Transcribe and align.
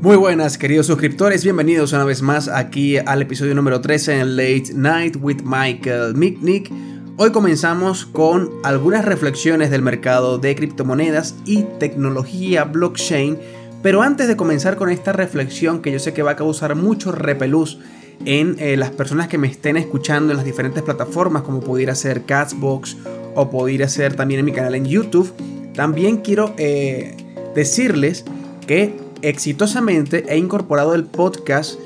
Muy 0.00 0.14
buenas 0.16 0.58
queridos 0.58 0.86
suscriptores, 0.86 1.42
bienvenidos 1.42 1.92
una 1.92 2.04
vez 2.04 2.22
más 2.22 2.46
aquí 2.46 2.98
al 2.98 3.20
episodio 3.20 3.56
número 3.56 3.80
13 3.80 4.20
en 4.20 4.36
Late 4.36 4.72
Night 4.72 5.16
with 5.20 5.42
Michael 5.42 6.14
Mitnick. 6.14 6.70
Hoy 7.16 7.32
comenzamos 7.32 8.06
con 8.06 8.48
algunas 8.62 9.04
reflexiones 9.04 9.72
del 9.72 9.82
mercado 9.82 10.38
de 10.38 10.54
criptomonedas 10.54 11.34
y 11.44 11.64
tecnología 11.80 12.62
blockchain, 12.62 13.38
pero 13.82 14.00
antes 14.00 14.28
de 14.28 14.36
comenzar 14.36 14.76
con 14.76 14.88
esta 14.88 15.12
reflexión 15.12 15.82
que 15.82 15.90
yo 15.90 15.98
sé 15.98 16.12
que 16.12 16.22
va 16.22 16.30
a 16.30 16.36
causar 16.36 16.76
mucho 16.76 17.10
repelús 17.10 17.80
en 18.24 18.54
eh, 18.60 18.76
las 18.76 18.92
personas 18.92 19.26
que 19.26 19.36
me 19.36 19.48
estén 19.48 19.76
escuchando 19.76 20.30
en 20.30 20.36
las 20.36 20.46
diferentes 20.46 20.84
plataformas 20.84 21.42
como 21.42 21.58
pudiera 21.58 21.96
ser 21.96 22.24
Castbox 22.24 22.96
o 23.34 23.50
pudiera 23.50 23.88
ser 23.88 24.14
también 24.14 24.38
en 24.38 24.46
mi 24.46 24.52
canal 24.52 24.76
en 24.76 24.84
YouTube, 24.84 25.32
también 25.74 26.18
quiero 26.18 26.54
eh, 26.56 27.16
decirles 27.56 28.24
que 28.64 29.07
exitosamente 29.22 30.24
he 30.28 30.36
incorporado 30.36 30.94
el 30.94 31.04
podcast 31.04 31.78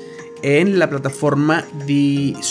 en 0.43 0.77
la 0.77 0.89
plataforma 0.89 1.63
TheZone.audio. 1.87 2.43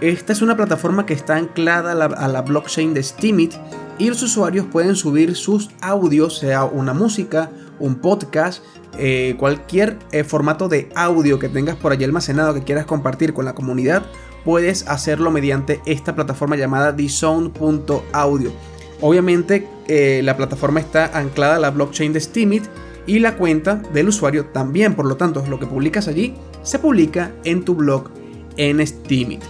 Esta 0.00 0.32
es 0.32 0.40
una 0.42 0.56
plataforma 0.56 1.04
que 1.06 1.14
está 1.14 1.36
anclada 1.36 1.92
a 1.92 2.28
la, 2.28 2.42
blockchain 2.42 2.94
de 2.94 3.02
Steemit 3.02 3.54
y 3.98 4.08
los 4.08 4.22
usuarios 4.22 4.66
pueden 4.66 4.96
subir 4.96 5.36
sus 5.36 5.70
audios, 5.82 6.38
sea 6.38 6.64
una 6.64 6.94
música, 6.94 7.50
un 7.78 7.96
podcast, 7.96 8.64
eh, 8.98 9.36
cualquier 9.38 9.98
eh, 10.12 10.24
formato 10.24 10.68
de 10.68 10.88
audio 10.94 11.38
que 11.38 11.50
tengas 11.50 11.76
por 11.76 11.92
allí 11.92 12.04
almacenado 12.04 12.54
que 12.54 12.64
quieras 12.64 12.86
compartir 12.86 13.34
con 13.34 13.44
la 13.44 13.54
comunidad, 13.54 14.04
puedes 14.44 14.88
hacerlo 14.88 15.30
mediante 15.30 15.80
esta 15.84 16.14
plataforma 16.14 16.56
llamada 16.56 16.96
TheZone.audio. 16.96 18.52
Obviamente 19.00 19.66
eh, 19.88 20.20
la 20.24 20.36
plataforma 20.36 20.80
está 20.80 21.18
anclada 21.18 21.56
a 21.56 21.58
la 21.58 21.70
blockchain 21.70 22.12
de 22.12 22.20
Steemit 22.20 22.64
y 23.06 23.18
la 23.18 23.36
cuenta 23.36 23.76
del 23.92 24.08
usuario 24.08 24.46
también. 24.46 24.94
Por 24.94 25.06
lo 25.06 25.16
tanto, 25.16 25.44
lo 25.48 25.58
que 25.58 25.66
publicas 25.66 26.08
allí 26.08 26.34
se 26.62 26.78
publica 26.78 27.32
en 27.44 27.64
tu 27.64 27.74
blog 27.74 28.10
en 28.56 28.86
Steemit. 28.86 29.42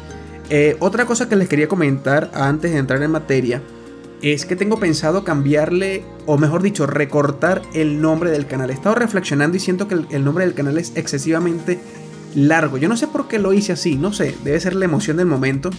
Eh, 0.51 0.77
otra 0.81 1.05
cosa 1.05 1.29
que 1.29 1.37
les 1.37 1.49
quería 1.49 1.69
comentar 1.69 2.31
antes 2.35 2.73
de 2.73 2.79
entrar 2.79 3.03
en 3.03 3.11
materia 3.11 3.63
es 4.23 4.45
que 4.45 4.57
tengo 4.57 4.79
pensado 4.79 5.25
cambiarle, 5.25 6.03
o 6.27 6.37
mejor 6.37 6.63
dicho, 6.63 6.87
recortar 6.87 7.63
el 7.75 8.01
nombre 8.01 8.31
del 8.31 8.47
canal. 8.47 8.71
He 8.71 8.75
estado 8.75 8.95
reflexionando 8.95 9.57
y 9.57 9.61
siento 9.61 9.89
que 9.89 9.97
el 10.11 10.25
nombre 10.25 10.45
del 10.45 10.55
canal 10.55 10.79
es 10.79 10.93
excesivamente 10.95 11.79
largo. 12.35 12.77
Yo 12.77 12.89
no 12.89 12.97
sé 12.97 13.07
por 13.07 13.29
qué 13.29 13.39
lo 13.39 13.53
hice 13.53 13.73
así, 13.73 13.97
no 13.97 14.13
sé, 14.13 14.35
debe 14.45 14.61
ser 14.61 14.75
la 14.75 14.85
emoción 14.85 15.17
del 15.17 15.27
momento. 15.27 15.71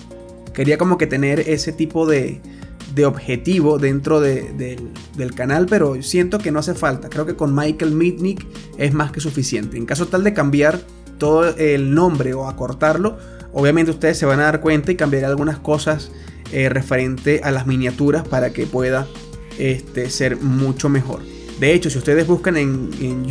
Quería 0.53 0.77
como 0.77 0.97
que 0.97 1.07
tener 1.07 1.41
ese 1.41 1.71
tipo 1.71 2.05
de, 2.05 2.41
de 2.93 3.05
objetivo 3.05 3.79
dentro 3.79 4.19
del, 4.19 4.91
canal, 5.35 5.65
pero 5.67 6.01
siento 6.01 6.39
que 6.39 6.51
no 6.51 6.59
hace 6.59 6.73
falta. 6.73 7.09
Creo 7.09 7.25
que 7.25 7.35
con 7.35 7.55
Michael 7.55 7.91
Mitnick 7.91 8.45
es 8.77 8.93
más 8.93 9.11
que 9.11 9.19
suficiente. 9.19 9.77
En 9.77 9.85
caso 9.85 10.07
tal 10.07 10.23
de 10.23 10.33
cambiar 10.33 10.79
todo 11.17 11.55
el 11.57 11.93
nombre 11.93 12.33
o 12.33 12.47
acortarlo, 12.47 13.17
obviamente 13.53 13.91
ustedes 13.91 14.17
se 14.17 14.25
van 14.25 14.39
a 14.39 14.43
dar 14.43 14.61
cuenta 14.61 14.91
y 14.91 14.95
cambiaré 14.95 15.25
algunas 15.25 15.59
cosas 15.59 16.11
eh, 16.51 16.67
referente 16.69 17.41
a 17.43 17.51
las 17.51 17.65
miniaturas 17.67 18.27
para 18.27 18.51
que 18.51 18.65
pueda 18.65 19.07
este, 19.57 20.09
ser 20.09 20.37
mucho 20.37 20.89
mejor. 20.89 21.21
De 21.59 21.73
hecho, 21.73 21.91
si 21.91 21.99
ustedes 21.99 22.25
buscan 22.25 22.57
en, 22.57 22.89
en, 22.99 23.25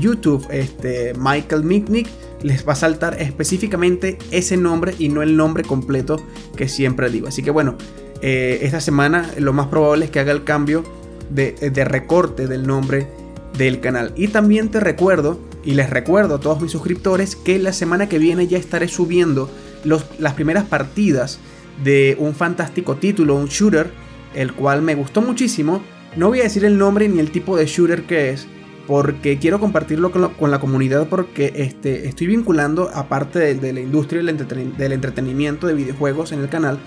YouTube 0.00 0.44
este, 0.50 1.14
Michael 1.16 1.62
Mitnick, 1.62 2.08
les 2.42 2.66
va 2.66 2.72
a 2.72 2.76
saltar 2.76 3.22
específicamente 3.22 4.18
ese 4.32 4.56
nombre 4.56 4.94
y 4.98 5.08
no 5.08 5.22
el 5.22 5.36
nombre 5.36 5.62
completo 5.62 6.20
que 6.56 6.68
siempre 6.68 7.08
digo. 7.10 7.28
Así 7.28 7.44
que 7.44 7.52
bueno, 7.52 7.78
eh, 8.22 8.60
esta 8.62 8.80
semana 8.80 9.30
lo 9.38 9.52
más 9.52 9.66
probable 9.68 10.06
es 10.06 10.10
que 10.10 10.20
haga 10.20 10.32
el 10.32 10.44
cambio 10.44 10.84
de, 11.30 11.84
recorte 11.84 12.46
del 12.46 12.66
nombre 12.66 13.08
del 13.56 13.80
canal. 13.80 14.12
Y 14.16 14.28
también 14.28 14.70
te 14.70 14.80
recuerdo, 14.80 15.40
y 15.64 15.74
les 15.74 15.90
recuerdo 15.90 16.36
a 16.36 16.40
todos 16.40 16.60
mis 16.60 16.72
suscriptores, 16.72 17.36
que 17.36 17.58
la 17.58 17.72
semana 17.72 18.08
que 18.08 18.18
viene 18.18 18.46
ya 18.46 18.58
estaré 18.58 18.88
subiendo 18.88 19.50
las 19.84 20.34
primeras 20.34 20.64
partidas 20.64 21.38
de 21.82 22.16
un 22.18 22.34
fantástico 22.34 22.96
título, 22.96 23.34
un 23.34 23.46
shooter, 23.46 23.90
el 24.34 24.52
cual 24.52 24.82
me 24.82 24.94
gustó 24.94 25.22
muchísimo. 25.22 25.82
No 26.16 26.28
voy 26.28 26.40
a 26.40 26.44
decir 26.44 26.64
el 26.64 26.78
nombre 26.78 27.08
ni 27.08 27.20
el 27.20 27.30
tipo 27.30 27.56
de 27.56 27.66
shooter 27.66 28.02
que 28.02 28.30
es, 28.30 28.46
porque 28.86 29.38
quiero 29.38 29.58
compartirlo 29.58 30.12
con, 30.12 30.50
la 30.50 30.60
comunidad 30.60 31.08
porque 31.08 31.52
este, 31.56 32.08
estoy 32.08 32.28
vinculando, 32.28 32.90
aparte 32.94 33.54
de, 33.54 33.72
la 33.72 33.80
industria 33.80 34.22
del 34.22 34.92
entretenimiento 34.92 35.66
de 35.66 35.74
videojuegos 35.74 36.32
en 36.32 36.40
el 36.40 36.48
canal, 36.48 36.78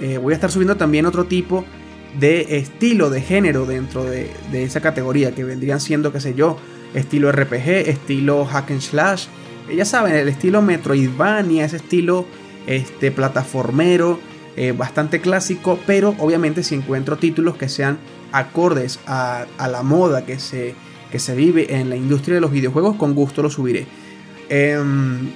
eh, 0.00 0.18
voy 0.18 0.32
a 0.32 0.36
estar 0.36 0.50
subiendo 0.50 0.76
también 0.76 1.06
otro 1.06 1.24
tipo 1.24 1.64
de 2.18 2.58
estilo, 2.58 3.10
de 3.10 3.20
género 3.20 3.66
dentro 3.66 4.04
de, 4.04 4.30
esa 4.52 4.80
categoría, 4.80 5.34
que 5.34 5.44
vendrían 5.44 5.80
siendo, 5.80 6.12
qué 6.12 6.20
sé 6.20 6.34
yo, 6.34 6.58
estilo 6.94 7.32
RPG, 7.32 7.88
estilo 7.88 8.44
hack 8.44 8.70
and 8.70 8.80
slash. 8.80 9.26
Eh, 9.68 9.76
ya 9.76 9.84
saben, 9.84 10.14
el 10.14 10.28
estilo 10.28 10.62
Metroidvania, 10.62 11.64
ese 11.64 11.76
estilo 11.76 12.26
este, 12.66 13.10
plataformero, 13.10 14.20
eh, 14.56 14.72
bastante 14.72 15.20
clásico, 15.20 15.78
pero 15.86 16.14
obviamente 16.18 16.62
si 16.62 16.76
encuentro 16.76 17.16
títulos 17.16 17.56
que 17.56 17.68
sean 17.68 17.98
acordes 18.30 19.00
a, 19.06 19.46
la 19.58 19.82
moda 19.82 20.24
que 20.24 20.38
se, 20.38 20.74
que 21.10 21.18
se 21.18 21.34
vive 21.34 21.74
en 21.76 21.90
la 21.90 21.96
industria 21.96 22.36
de 22.36 22.40
los 22.40 22.50
videojuegos, 22.52 22.96
con 22.96 23.14
gusto 23.14 23.42
lo 23.42 23.50
subiré. 23.50 23.86
Em, 24.48 25.30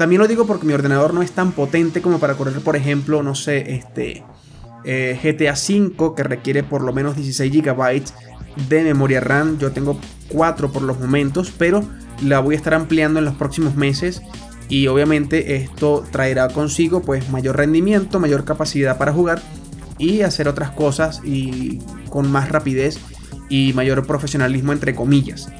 también 0.00 0.22
lo 0.22 0.28
digo 0.28 0.46
porque 0.46 0.64
mi 0.64 0.72
ordenador 0.72 1.12
no 1.12 1.20
es 1.20 1.32
tan 1.32 1.52
potente 1.52 2.00
como 2.00 2.18
para 2.18 2.32
correr, 2.32 2.58
por 2.62 2.74
ejemplo, 2.74 3.22
no 3.22 3.34
sé, 3.34 3.74
este 3.74 4.24
eh, 4.86 5.20
GTA 5.22 5.52
V 5.52 6.14
que 6.16 6.22
requiere 6.22 6.62
por 6.62 6.80
lo 6.80 6.94
menos 6.94 7.16
16 7.16 7.52
GB 7.52 8.02
de 8.66 8.82
memoria 8.82 9.20
RAM. 9.20 9.58
Yo 9.58 9.72
tengo 9.72 10.00
4 10.30 10.72
por 10.72 10.80
los 10.80 10.98
momentos, 10.98 11.52
pero 11.58 11.84
la 12.22 12.40
voy 12.40 12.54
a 12.54 12.56
estar 12.56 12.72
ampliando 12.72 13.18
en 13.18 13.26
los 13.26 13.34
próximos 13.34 13.76
meses 13.76 14.22
y 14.70 14.86
obviamente 14.86 15.56
esto 15.56 16.02
traerá 16.10 16.48
consigo 16.48 17.02
pues 17.02 17.28
mayor 17.28 17.58
rendimiento, 17.58 18.20
mayor 18.20 18.46
capacidad 18.46 18.96
para 18.96 19.12
jugar 19.12 19.42
y 19.98 20.22
hacer 20.22 20.48
otras 20.48 20.70
cosas 20.70 21.20
y 21.26 21.80
con 22.08 22.32
más 22.32 22.48
rapidez 22.48 22.98
y 23.50 23.74
mayor 23.74 24.06
profesionalismo 24.06 24.72
entre 24.72 24.94
comillas. 24.94 25.50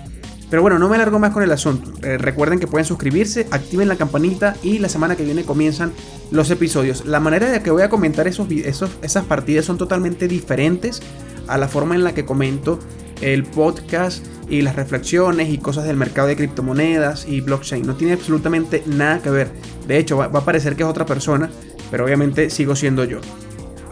Pero 0.50 0.62
bueno, 0.62 0.80
no 0.80 0.88
me 0.88 0.96
alargo 0.96 1.20
más 1.20 1.32
con 1.32 1.44
el 1.44 1.52
asunto. 1.52 1.92
Eh, 2.04 2.18
recuerden 2.18 2.58
que 2.58 2.66
pueden 2.66 2.84
suscribirse, 2.84 3.46
activen 3.52 3.86
la 3.86 3.96
campanita 3.96 4.56
y 4.62 4.78
la 4.80 4.88
semana 4.88 5.14
que 5.14 5.24
viene 5.24 5.44
comienzan 5.44 5.92
los 6.32 6.50
episodios. 6.50 7.06
La 7.06 7.20
manera 7.20 7.50
de 7.50 7.62
que 7.62 7.70
voy 7.70 7.82
a 7.82 7.88
comentar 7.88 8.26
esos, 8.26 8.48
esas 8.50 9.24
partidas 9.24 9.64
son 9.64 9.78
totalmente 9.78 10.26
diferentes 10.26 11.00
a 11.46 11.56
la 11.56 11.68
forma 11.68 11.94
en 11.94 12.02
la 12.02 12.14
que 12.14 12.24
comento 12.24 12.80
el 13.20 13.44
podcast 13.44 14.26
y 14.48 14.62
las 14.62 14.74
reflexiones 14.74 15.50
y 15.50 15.58
cosas 15.58 15.84
del 15.84 15.96
mercado 15.96 16.26
de 16.26 16.36
criptomonedas 16.36 17.28
y 17.28 17.40
blockchain. 17.40 17.86
No 17.86 17.94
tiene 17.94 18.14
absolutamente 18.14 18.82
nada 18.86 19.20
que 19.20 19.30
ver. 19.30 19.50
De 19.86 19.98
hecho, 19.98 20.16
va, 20.16 20.26
va 20.26 20.40
a 20.40 20.44
parecer 20.44 20.74
que 20.74 20.82
es 20.82 20.88
otra 20.88 21.06
persona, 21.06 21.48
pero 21.92 22.04
obviamente 22.04 22.50
sigo 22.50 22.74
siendo 22.74 23.04
yo. 23.04 23.20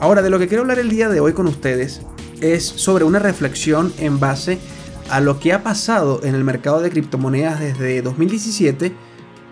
Ahora, 0.01 0.23
de 0.23 0.31
lo 0.31 0.41
que 0.41 0.49
quiero 0.49 0.63
hablar 0.63 0.81
el 0.81 0.89
día 0.89 1.09
de 1.09 1.21
hoy 1.21 1.35
con 1.35 1.47
ustedes 1.47 2.03
es 2.41 2.65
sobre 2.65 3.05
una 3.05 3.19
reflexión 3.19 3.93
en 3.99 4.19
base 4.19 4.55
a 4.55 4.78
lo 5.21 5.41
que 5.41 5.53
ha 5.53 5.63
pasado 5.63 6.21
en 6.23 6.35
el 6.35 6.45
mercado 6.45 6.81
de 6.81 6.91
criptomonedas 6.91 7.61
desde 7.61 8.03
2017, 8.03 8.93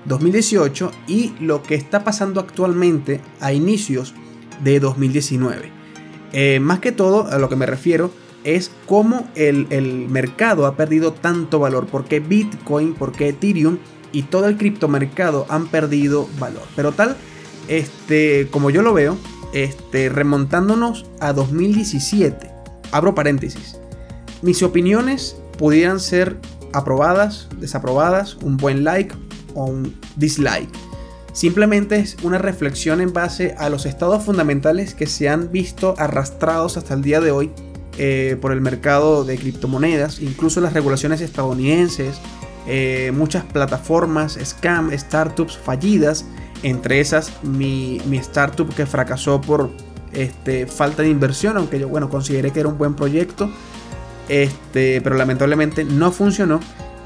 2018 0.05 0.91
y 1.09 1.35
lo 1.41 1.63
que 1.63 1.75
está 1.75 2.05
pasando 2.05 2.41
actualmente 2.41 3.21
a 3.41 3.53
inicios 3.53 4.15
de 4.63 4.81
2019. 4.81 5.71
Eh, 6.33 6.61
más 6.61 6.81
que 6.81 6.93
todo, 6.93 7.27
a 7.27 7.39
lo 7.39 7.49
que 7.49 7.57
me 7.57 7.67
refiero 7.67 8.11
es 8.45 8.71
cómo 8.87 9.29
el, 9.35 9.67
mercado 10.09 10.67
ha 10.67 10.77
perdido 10.77 11.13
tanto 11.13 11.59
valor, 11.59 11.87
porque 11.91 12.21
Bitcoin, 12.21 12.95
porque 12.95 13.29
Ethereum 13.29 13.79
y 14.13 14.23
todo 14.23 14.47
el 14.47 14.57
criptomercado 14.57 15.47
han 15.49 15.67
perdido 15.67 16.29
valor. 16.39 16.63
Pero 16.77 16.93
tal, 16.93 17.17
este, 17.67 18.47
como 18.51 18.71
yo 18.71 18.83
lo 18.83 18.95
veo, 18.95 19.17
este, 19.53 20.09
remontándonos 20.11 21.07
a 21.19 21.33
2017, 21.33 22.51
abro 22.93 23.17
paréntesis, 23.17 23.79
mis 24.43 24.63
opiniones 24.63 25.37
pudieran 25.59 26.01
ser 26.01 26.39
aprobadas, 26.73 27.49
desaprobadas, 27.59 28.37
un 28.37 28.57
buen 28.57 28.85
like 28.85 29.15
o 29.55 29.65
un 29.65 29.95
dislike. 30.17 30.71
Simplemente 31.33 31.97
es 31.97 32.17
una 32.23 32.39
reflexión 32.39 33.01
en 33.01 33.13
base 33.13 33.55
a 33.59 33.69
los 33.69 33.85
estados 33.85 34.25
fundamentales 34.25 34.95
que 34.95 35.07
se 35.07 35.29
han 35.29 35.53
visto 35.53 35.95
arrastrados 35.99 36.77
hasta 36.77 36.95
el 36.95 37.03
día 37.03 37.21
de 37.21 37.31
hoy 37.31 37.51
eh, 37.99 38.37
por 38.41 38.53
el 38.53 38.61
mercado 38.61 39.25
de 39.25 39.37
criptomonedas, 39.37 40.21
incluso 40.21 40.61
las 40.61 40.73
regulaciones 40.73 41.21
estadounidenses, 41.21 42.21
eh, 42.67 43.13
muchas 43.15 43.45
plataformas, 43.45 44.39
scam, 44.43 44.91
startups 44.97 45.57
fallidas, 45.57 46.25
entre 46.63 47.01
esas 47.01 47.33
mi, 47.43 48.01
startup 48.15 48.75
que 48.75 48.87
fracasó 48.87 49.41
por 49.41 49.71
este, 50.13 50.67
falta 50.67 51.03
de 51.03 51.11
inversión, 51.11 51.57
aunque 51.57 51.79
yo 51.79 51.89
bueno, 51.89 52.09
consideré 52.09 52.51
que 52.51 52.61
era 52.61 52.69
un 52.69 52.79
buen 52.79 52.95
proyecto, 52.95 53.51
este, 54.29 55.01
pero 55.01 55.17
lamentablemente 55.17 55.85
no 55.85 56.13
funcionó 56.13 56.61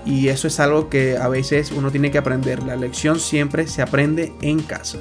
y 0.07 0.29
eso 0.29 0.49
es 0.49 0.61
algo 0.61 0.89
que 0.89 1.17
a 1.17 1.29
veces 1.29 1.73
uno 1.73 1.91
tiene 1.91 2.11
que 2.11 2.19
aprender. 2.19 2.63
La 2.63 2.77
lección 2.77 3.21
siempre 3.21 3.67
se 3.67 3.83
aprende 3.83 4.33
en 4.41 4.61
casa. 4.61 4.99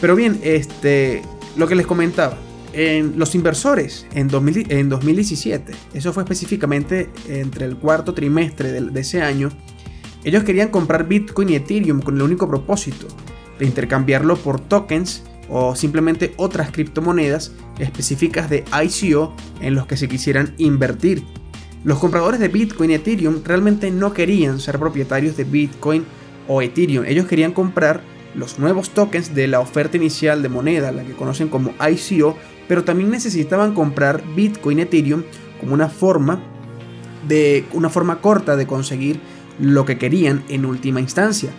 Pero 0.00 0.14
bien, 0.14 0.38
este, 0.42 1.22
lo 1.56 1.66
que 1.66 1.74
les 1.74 1.86
comentaba, 1.86 2.38
En 2.72 3.18
los 3.18 3.34
inversores 3.34 4.06
en, 4.12 4.28
2017, 4.28 5.72
eso 5.94 6.12
fue 6.12 6.24
específicamente 6.24 7.08
entre 7.26 7.64
el 7.64 7.76
cuarto 7.76 8.12
trimestre 8.12 8.70
de, 8.72 9.00
ese 9.00 9.22
año, 9.22 9.48
ellos 10.24 10.44
querían 10.44 10.68
comprar 10.68 11.08
Bitcoin 11.08 11.48
y 11.48 11.54
Ethereum 11.54 12.02
con 12.02 12.16
el 12.16 12.22
único 12.22 12.46
propósito 12.48 13.06
de 13.58 13.64
intercambiarlo 13.64 14.36
por 14.36 14.60
tokens 14.60 15.22
o 15.48 15.74
simplemente 15.74 16.34
otras 16.36 16.70
criptomonedas 16.70 17.52
específicas 17.78 18.50
de 18.50 18.64
ICO 18.84 19.34
en 19.60 19.74
los 19.74 19.86
que 19.86 19.96
se 19.96 20.08
quisieran 20.08 20.54
invertir. 20.58 21.22
Los 21.84 21.98
compradores 21.98 22.40
de 22.40 22.48
Bitcoin 22.48 22.90
y 22.90 22.94
Ethereum 22.94 23.42
realmente 23.44 23.90
no 23.90 24.12
querían 24.12 24.58
ser 24.58 24.78
propietarios 24.78 25.36
de 25.36 25.44
Bitcoin 25.44 26.04
o 26.48 26.62
Ethereum, 26.62 27.04
ellos 27.04 27.26
querían 27.26 27.52
comprar 27.52 28.02
los 28.34 28.58
nuevos 28.58 28.90
tokens 28.90 29.34
de 29.34 29.48
la 29.48 29.60
oferta 29.60 29.96
inicial 29.96 30.42
de 30.42 30.48
moneda, 30.48 30.92
la 30.92 31.04
que 31.04 31.12
conocen 31.12 31.48
como 31.48 31.74
ICO, 31.80 32.36
pero 32.68 32.84
también 32.84 33.10
necesitaban 33.10 33.74
comprar 33.74 34.22
Bitcoin 34.34 34.80
Ethereum 34.80 35.22
como 35.60 35.74
una 35.74 35.88
forma 35.88 36.42
de 37.26 37.64
una 37.72 37.88
forma 37.88 38.20
corta 38.20 38.56
de 38.56 38.66
conseguir 38.66 39.20
lo 39.58 39.84
que 39.84 39.98
querían 39.98 40.44
en 40.48 40.64
última 40.64 41.00
instancia. 41.00 41.50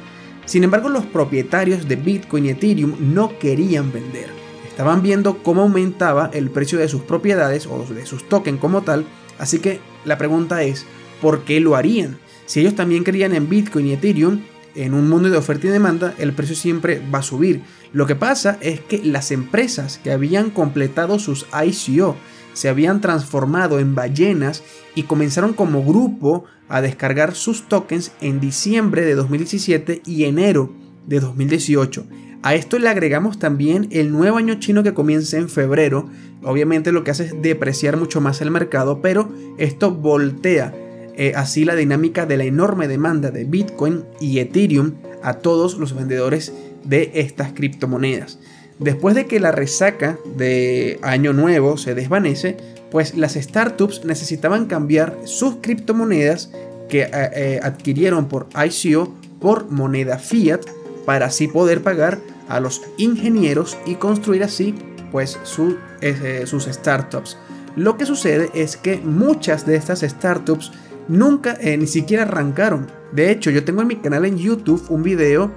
Sin 0.48 0.64
embargo, 0.64 0.88
los 0.88 1.06
propietarios 1.06 1.90
de 1.90 1.98
Bitcoin 1.98 2.46
y 2.46 2.50
Ethereum 2.52 2.96
no 3.14 3.38
querían 3.38 3.92
vender. 3.92 4.30
Estaban 4.66 5.04
viendo 5.04 5.44
cómo 5.44 5.64
aumentaba 5.64 6.32
el 6.34 6.50
precio 6.50 6.80
de 6.80 6.88
sus 6.88 7.02
propiedades 7.02 7.68
o 7.68 7.86
de 7.94 8.06
sus 8.06 8.30
tokens 8.30 8.60
como 8.60 8.82
tal, 8.82 9.06
así 9.40 9.60
que 9.60 9.82
la 10.06 10.18
pregunta 10.18 10.64
es, 10.64 10.86
¿por 11.22 11.44
qué 11.44 11.60
lo 11.60 11.76
harían? 11.76 12.18
Si 12.46 12.62
ellos 12.62 12.76
también 12.76 13.04
creían 13.04 13.36
en 13.36 13.50
Bitcoin 13.50 13.88
y 13.88 13.94
Ethereum, 13.94 14.40
en 14.74 14.94
un 14.94 15.10
mundo 15.10 15.30
de 15.30 15.38
oferta 15.38 15.68
y 15.68 15.70
demanda, 15.70 16.14
el 16.18 16.32
precio 16.32 16.56
siempre 16.56 17.02
va 17.14 17.20
a 17.20 17.24
subir. 17.24 17.64
Lo 17.92 18.06
que 18.06 18.16
pasa 18.16 18.58
es 18.62 18.80
que 18.80 19.02
las 19.04 19.32
empresas 19.32 20.00
que 20.02 20.12
habían 20.12 20.50
completado 20.50 21.20
sus 21.20 21.46
ICO 21.52 22.16
se 22.58 22.70
habían 22.70 23.02
transformado 23.02 23.78
en 23.78 23.94
ballenas 23.94 24.64
y 24.96 25.04
comenzaron 25.04 25.54
como 25.54 25.84
grupo 25.84 26.46
a 26.70 26.82
descargar 26.82 27.36
sus 27.36 27.68
tokens 27.70 28.14
en 28.20 28.40
diciembre 28.40 29.06
de 29.06 29.14
2017 29.14 30.02
y 30.08 30.24
enero 30.24 30.74
de 31.06 31.20
2018. 31.20 32.08
A 32.42 32.56
esto 32.56 32.80
le 32.80 32.90
agregamos 32.90 33.38
también 33.38 33.88
el 33.92 34.12
nuevo 34.12 34.38
año 34.38 34.56
chino 34.56 34.82
que 34.82 34.96
comienza 34.96 35.38
en 35.38 35.50
febrero. 35.50 36.10
Obviamente 36.42 36.92
lo 36.92 37.04
que 37.04 37.12
hace 37.12 37.26
es 37.26 37.42
depreciar 37.44 37.96
mucho 37.96 38.22
más 38.22 38.42
el 38.42 38.50
mercado, 38.50 39.04
pero 39.04 39.32
esto 39.60 39.92
voltea 39.92 40.74
eh, 41.16 41.34
así 41.36 41.64
la 41.64 41.76
dinámica 41.76 42.26
de 42.26 42.38
la 42.38 42.46
enorme 42.46 42.88
demanda 42.88 43.30
de 43.30 43.44
Bitcoin 43.44 44.04
y 44.20 44.40
Ethereum 44.40 44.94
a 45.22 45.36
todos 45.36 45.78
los 45.78 45.94
vendedores 45.94 46.54
de 46.84 47.12
estas 47.14 47.54
criptomonedas. 47.54 48.40
Después 48.80 49.16
de 49.16 49.26
que 49.26 49.40
la 49.40 49.52
resaca 49.52 50.18
de 50.36 51.00
Año 51.02 51.34
Nuevo 51.34 51.78
se 51.78 51.96
desvanece, 51.96 52.58
pues 52.92 53.16
las 53.16 53.34
startups 53.34 54.06
necesitaban 54.06 54.68
cambiar 54.68 55.18
sus 55.26 55.56
criptomonedas 55.62 56.52
que 56.90 57.02
eh, 57.02 57.10
eh, 57.12 57.60
adquirieron 57.64 58.28
por 58.28 58.48
ICO 58.56 59.14
por 59.40 59.70
moneda 59.70 60.20
fiat 60.20 60.62
para 61.06 61.28
así 61.28 61.48
poder 61.48 61.82
pagar 61.82 62.20
a 62.48 62.60
los 62.60 62.82
ingenieros 62.98 63.78
y 63.86 63.96
construir 63.96 64.44
así 64.44 64.76
pues 65.12 65.40
sus 65.44 66.66
startups. 66.66 67.38
Lo 67.76 67.98
que 67.98 68.06
sucede 68.06 68.50
es 68.54 68.76
que 68.76 68.98
muchas 68.98 69.66
de 69.66 69.76
estas 69.76 70.02
startups 70.02 70.72
nunca 71.08 71.58
eh, 71.62 71.78
ni 71.78 71.88
siquiera 71.88 72.24
arrancaron. 72.24 72.88
De 73.12 73.32
hecho, 73.32 73.52
yo 73.52 73.64
tengo 73.64 73.82
en 73.82 73.88
mi 73.88 73.98
canal 73.98 74.26
en 74.26 74.38
YouTube 74.38 74.84
un 74.90 75.04
video 75.04 75.52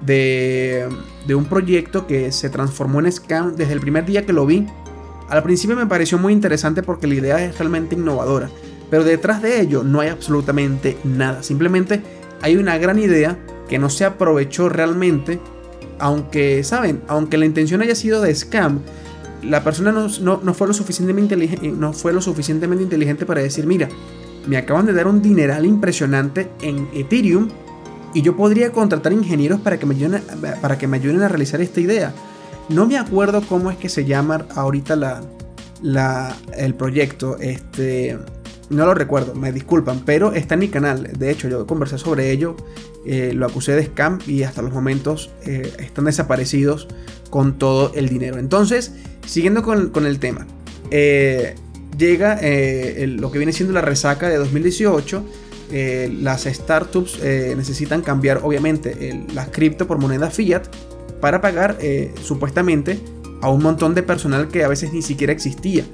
de, 0.00 0.88
un 1.34 1.44
proyecto 1.46 2.06
que 2.06 2.32
se 2.32 2.50
transformó 2.50 3.00
en 3.00 3.10
scam 3.10 3.56
desde 3.56 3.72
el 3.72 3.80
primer 3.80 4.04
día 4.04 4.26
que 4.26 4.32
lo 4.32 4.46
vi. 4.46 4.66
Al 5.28 5.42
principio 5.42 5.76
me 5.76 5.86
pareció 5.86 6.18
muy 6.18 6.32
interesante 6.32 6.82
porque 6.82 7.06
la 7.06 7.14
idea 7.14 7.44
es 7.44 7.58
realmente 7.58 7.96
innovadora, 7.96 8.48
pero 8.90 9.02
detrás 9.04 9.42
de 9.42 9.60
ello 9.60 9.82
no 9.82 10.00
hay 10.00 10.08
absolutamente 10.08 10.96
nada. 11.04 11.42
Simplemente 11.42 12.02
hay 12.42 12.56
una 12.56 12.78
gran 12.78 12.98
idea 12.98 13.38
que 13.68 13.78
no 13.78 13.90
se 13.90 14.04
aprovechó 14.04 14.68
realmente, 14.68 15.40
aunque, 15.98 16.62
¿saben? 16.62 17.02
Aunque 17.08 17.38
la 17.38 17.46
intención 17.46 17.82
haya 17.82 17.96
sido 17.96 18.20
de 18.22 18.34
scam, 18.34 18.82
la 19.42 19.64
persona 19.64 19.90
no, 19.90 20.08
no, 20.20 20.54
fue, 20.54 20.68
lo 20.68 20.74
suficientemente 20.74 21.34
inteligente, 21.34 21.68
no 21.68 21.92
fue 21.92 22.12
lo 22.12 22.20
suficientemente 22.20 22.84
inteligente 22.84 23.26
para 23.26 23.42
decir, 23.42 23.66
mira, 23.66 23.88
me 24.46 24.56
acaban 24.56 24.86
de 24.86 24.92
dar 24.92 25.08
un 25.08 25.22
dineral 25.22 25.66
impresionante 25.66 26.48
en 26.62 26.88
Ethereum 26.94 27.48
y 28.14 28.22
yo 28.22 28.36
podría 28.36 28.72
contratar 28.72 29.12
ingenieros 29.12 29.60
para 29.60 29.78
que 29.78 29.86
me 29.86 29.94
ayuden, 29.94 30.22
para 30.60 30.78
que 30.78 30.86
me 30.86 30.96
ayuden 30.96 31.22
a 31.22 31.28
realizar 31.28 31.60
esta 31.60 31.80
idea. 31.80 32.12
No 32.68 32.86
me 32.86 32.98
acuerdo 32.98 33.42
cómo 33.42 33.70
es 33.70 33.76
que 33.76 33.88
se 33.88 34.04
llama 34.04 34.46
ahorita 34.54 34.96
la, 34.96 35.22
la, 35.82 36.36
el 36.56 36.74
proyecto. 36.74 37.38
Este, 37.38 38.18
no 38.68 38.86
lo 38.86 38.94
recuerdo, 38.94 39.34
me 39.34 39.52
disculpan, 39.52 40.02
pero 40.04 40.32
está 40.32 40.54
en 40.54 40.60
mi 40.60 40.68
canal. 40.68 41.10
De 41.16 41.30
hecho, 41.30 41.48
yo 41.48 41.66
conversé 41.66 41.98
sobre 41.98 42.32
ello, 42.32 42.56
eh, 43.04 43.32
lo 43.32 43.46
acusé 43.46 43.72
de 43.72 43.84
scam 43.84 44.18
y 44.26 44.42
hasta 44.42 44.62
los 44.62 44.72
momentos 44.72 45.30
eh, 45.44 45.72
están 45.78 46.06
desaparecidos 46.06 46.88
con 47.30 47.58
todo 47.58 47.92
el 47.94 48.08
dinero. 48.08 48.38
Entonces, 48.38 48.92
siguiendo 49.26 49.62
con, 49.62 49.90
con 49.90 50.06
el 50.06 50.18
tema. 50.18 50.46
Eh, 50.90 51.54
llega 51.96 52.36
lo 52.36 53.30
que 53.30 53.38
viene 53.38 53.52
siendo 53.52 53.72
la 53.72 53.80
resaca 53.80 54.28
de 54.28 54.36
2018. 54.36 55.24
Eh, 55.72 56.14
las 56.20 56.44
startups 56.44 57.18
eh, 57.22 57.54
necesitan 57.56 58.02
cambiar 58.02 58.40
obviamente 58.44 59.26
las 59.34 59.48
cripto 59.48 59.86
por 59.86 59.98
moneda 59.98 60.30
fiat 60.30 60.64
para 61.20 61.40
pagar 61.40 61.78
supuestamente 62.22 63.00
a 63.40 63.48
un 63.48 63.62
montón 63.62 63.94
de 63.94 64.02
personal 64.02 64.48
que 64.48 64.64
a 64.64 64.68
veces 64.68 64.92
ni 64.92 65.02
siquiera 65.02 65.32
existía. 65.32 65.84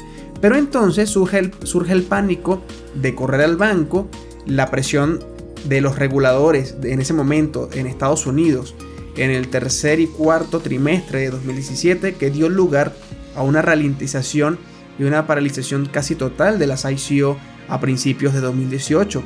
Pero 0.40 0.56
entonces 0.56 1.08
surge 1.08 1.38
el, 1.38 1.52
surge 1.62 1.92
el 1.92 2.02
pánico 2.02 2.62
de 2.94 3.14
correr 3.14 3.42
al 3.42 3.56
banco, 3.56 4.08
la 4.46 4.70
presión 4.70 5.20
de 5.64 5.80
los 5.80 5.96
reguladores 5.98 6.74
en 6.82 7.00
ese 7.00 7.12
momento 7.12 7.68
en 7.72 7.86
Estados 7.86 8.26
Unidos 8.26 8.74
en 9.16 9.30
el 9.30 9.48
tercer 9.48 10.00
y 10.00 10.06
cuarto 10.06 10.60
trimestre 10.60 11.20
de 11.20 11.30
2017 11.30 12.14
que 12.14 12.30
dio 12.30 12.48
lugar 12.48 12.94
a 13.34 13.42
una 13.42 13.62
ralentización 13.62 14.58
y 14.98 15.04
una 15.04 15.26
paralización 15.26 15.86
casi 15.86 16.14
total 16.14 16.58
de 16.58 16.66
las 16.66 16.84
ICO 16.84 17.36
a 17.68 17.80
principios 17.80 18.34
de 18.34 18.40
2018. 18.40 19.22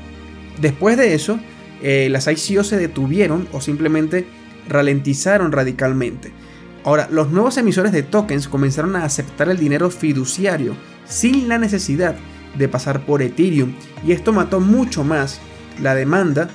Después 0.60 0.96
de 0.96 1.14
eso, 1.14 1.38
eh, 1.82 2.08
las 2.10 2.26
ICO 2.26 2.64
se 2.64 2.76
detuvieron 2.76 3.48
o 3.52 3.60
simplemente 3.60 4.26
ralentizaron 4.68 5.52
radicalmente. 5.52 6.32
Ahora, 6.84 7.08
los 7.10 7.30
nuevos 7.30 7.56
emisores 7.56 7.92
de 7.92 8.02
tokens 8.02 8.48
comenzaron 8.48 8.96
a 8.96 9.04
aceptar 9.04 9.48
el 9.48 9.58
dinero 9.58 9.90
fiduciario 9.90 10.76
sin 11.04 11.48
la 11.48 11.58
necesidad 11.58 12.16
de 12.56 12.68
pasar 12.68 13.04
por 13.04 13.22
Ethereum 13.22 13.74
y 14.06 14.12
esto 14.12 14.32
mató 14.32 14.60
mucho 14.60 15.04
más 15.04 15.40
la 15.82 15.94
demanda 15.94 16.48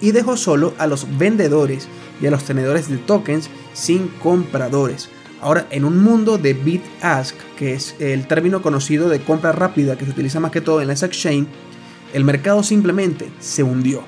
y 0.00 0.10
dejó 0.10 0.36
solo 0.36 0.74
a 0.78 0.86
los 0.86 1.06
vendedores 1.18 1.86
y 2.20 2.26
a 2.26 2.30
los 2.30 2.44
tenedores 2.44 2.88
de 2.88 2.96
tokens 2.98 3.50
sin 3.72 4.08
compradores. 4.08 5.10
Ahora, 5.40 5.66
en 5.70 5.84
un 5.84 6.02
mundo 6.02 6.38
de 6.38 6.54
bid 6.54 6.80
ask, 7.00 7.36
que 7.56 7.74
es 7.74 7.96
el 7.98 8.26
término 8.26 8.62
conocido 8.62 9.08
de 9.08 9.20
compra 9.20 9.52
rápida 9.52 9.96
que 9.96 10.04
se 10.04 10.12
utiliza 10.12 10.40
más 10.40 10.52
que 10.52 10.60
todo 10.60 10.80
en 10.80 10.88
las 10.88 11.02
exchange, 11.02 11.48
el 12.12 12.24
mercado 12.24 12.62
simplemente 12.62 13.30
se 13.40 13.62
hundió. 13.62 14.02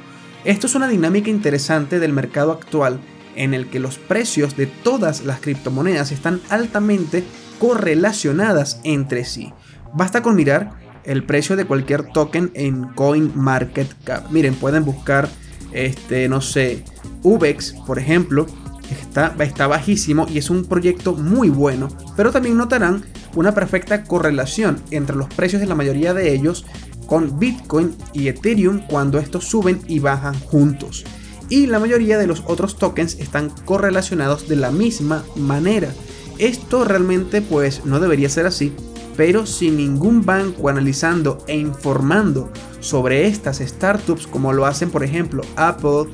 Esto 0.44 0.66
es 0.66 0.74
una 0.74 0.88
dinámica 0.88 1.30
interesante 1.30 1.98
del 1.98 2.12
mercado 2.12 2.52
actual 2.52 3.00
en 3.36 3.54
el 3.54 3.68
que 3.68 3.80
los 3.80 3.98
precios 3.98 4.56
de 4.56 4.66
todas 4.66 5.24
las 5.24 5.40
criptomonedas 5.40 6.12
están 6.12 6.40
altamente 6.50 7.24
correlacionadas 7.58 8.80
entre 8.84 9.24
sí. 9.24 9.52
Basta 9.94 10.22
con 10.22 10.36
mirar 10.36 10.72
el 11.04 11.24
precio 11.24 11.56
de 11.56 11.64
cualquier 11.64 12.04
token 12.04 12.50
en 12.54 12.84
CoinMarketCap. 12.94 14.30
Miren, 14.30 14.54
pueden 14.54 14.84
buscar 14.84 15.28
este, 15.72 16.28
no 16.28 16.40
sé, 16.40 16.84
UBEX, 17.22 17.74
por 17.86 17.98
ejemplo, 17.98 18.46
está, 18.90 19.34
está 19.40 19.66
bajísimo 19.66 20.26
y 20.28 20.38
es 20.38 20.50
un 20.50 20.64
proyecto 20.64 21.14
muy 21.14 21.50
bueno, 21.50 21.88
pero 22.16 22.30
también 22.30 22.56
notarán 22.56 23.04
una 23.34 23.52
perfecta 23.52 24.04
correlación 24.04 24.80
entre 24.90 25.16
los 25.16 25.28
precios 25.34 25.60
de 25.60 25.66
la 25.66 25.74
mayoría 25.74 26.14
de 26.14 26.32
ellos 26.32 26.64
con 27.06 27.38
Bitcoin 27.38 27.94
y 28.12 28.28
Ethereum 28.28 28.80
cuando 28.88 29.18
estos 29.18 29.44
suben 29.44 29.80
y 29.86 29.98
bajan 29.98 30.38
juntos. 30.40 31.04
Y 31.48 31.66
la 31.66 31.78
mayoría 31.78 32.18
de 32.18 32.26
los 32.26 32.42
otros 32.46 32.76
tokens 32.76 33.18
están 33.20 33.50
correlacionados 33.64 34.48
de 34.48 34.56
la 34.56 34.70
misma 34.70 35.24
manera. 35.36 35.92
Esto 36.38 36.84
realmente 36.84 37.42
pues 37.42 37.84
no 37.84 38.00
debería 38.00 38.28
ser 38.28 38.46
así, 38.46 38.72
pero 39.16 39.46
sin 39.46 39.76
ningún 39.76 40.24
banco 40.24 40.68
analizando 40.68 41.44
e 41.46 41.56
informando 41.56 42.50
sobre 42.80 43.26
estas 43.26 43.58
startups 43.58 44.26
como 44.26 44.52
lo 44.52 44.66
hacen 44.66 44.90
por 44.90 45.04
ejemplo 45.04 45.42
Apple, 45.56 46.10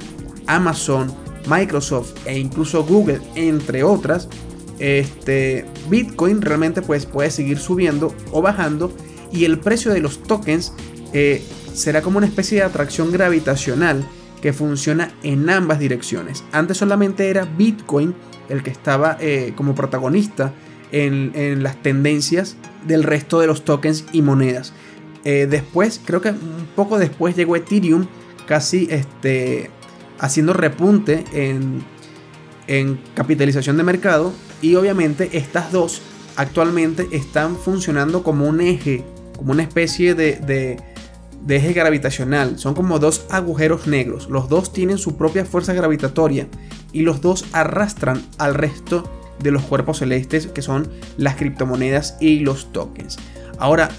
Amazon, 0.47 1.14
Microsoft 1.49 2.14
e 2.26 2.38
incluso 2.38 2.85
Google, 2.85 3.20
entre 3.35 3.82
otras, 3.82 4.28
este, 4.78 5.66
Bitcoin 5.88 6.40
realmente 6.40 6.82
pues, 6.82 7.06
puede 7.06 7.30
seguir 7.30 7.59
subiendo 7.59 8.14
o 8.32 8.42
bajando 8.42 8.92
y 9.32 9.44
el 9.44 9.58
precio 9.58 9.92
de 9.92 10.00
los 10.00 10.22
tokens 10.22 10.72
eh, 11.12 11.42
será 11.75 12.02
como 12.02 12.18
una 12.18 12.26
especie 12.26 12.58
de 12.58 12.64
atracción 12.64 13.12
gravitacional 13.12 14.06
que 14.40 14.52
funciona 14.52 15.12
en 15.22 15.49
ambas 15.50 15.78
direcciones. 15.78 16.44
Antes 16.52 16.78
solamente 16.78 17.28
era 17.28 17.44
Bitcoin 17.44 18.14
el 18.50 18.62
que 18.62 18.70
estaba 18.70 19.16
eh, 19.20 19.52
como 19.56 19.75
protagonista 19.75 20.52
en, 20.92 21.62
las 21.62 21.80
tendencias 21.82 22.56
del 22.87 23.04
resto 23.04 23.40
de 23.40 23.46
los 23.46 23.64
tokens 23.64 24.04
y 24.12 24.22
monedas. 24.22 24.72
Eh, 25.25 25.46
después, 25.49 26.00
creo 26.04 26.20
que 26.20 26.30
un 26.30 26.66
poco 26.75 26.99
después 26.99 27.37
llegó 27.37 27.56
Ethereum, 27.56 28.06
casi 28.46 28.88
este, 28.90 29.70
haciendo 30.18 30.52
repunte 30.52 31.25
en, 31.32 31.84
capitalización 33.14 33.76
de 33.76 33.82
mercado. 33.82 34.32
Y 34.62 34.75
obviamente 34.75 35.30
estas 35.32 35.72
dos 35.72 36.02
actualmente 36.37 37.08
están 37.12 37.56
funcionando 37.56 38.22
como 38.22 38.46
un 38.46 38.60
eje, 38.60 39.04
como 39.40 39.52
una 39.52 39.62
especie 39.62 40.14
de 40.14 40.78
de 41.44 41.56
eje 41.56 41.73
gravitacional. 41.73 42.59
Son 42.59 42.75
como 42.75 42.99
dos 42.99 43.26
agujeros 43.30 43.87
negros. 43.87 44.28
Los 44.28 44.49
dos 44.49 44.73
tienen 44.73 44.99
su 44.99 45.16
propia 45.16 45.44
fuerza 45.44 45.73
gravitatoria 45.73 46.47
y 46.92 47.02
los 47.02 47.20
dos 47.20 47.44
arrastran 47.52 48.23
al 48.38 48.54
resto 48.54 49.11
de 49.42 49.50
los 49.50 49.62
cuerpos 49.62 49.99
celestes 49.99 50.47
que 50.47 50.62
son 50.62 50.88
las 51.16 51.37
criptomonedas 51.37 52.16
y 52.20 52.40
los 52.40 52.73
tokens. 52.73 53.18
Ahora, 53.59 53.90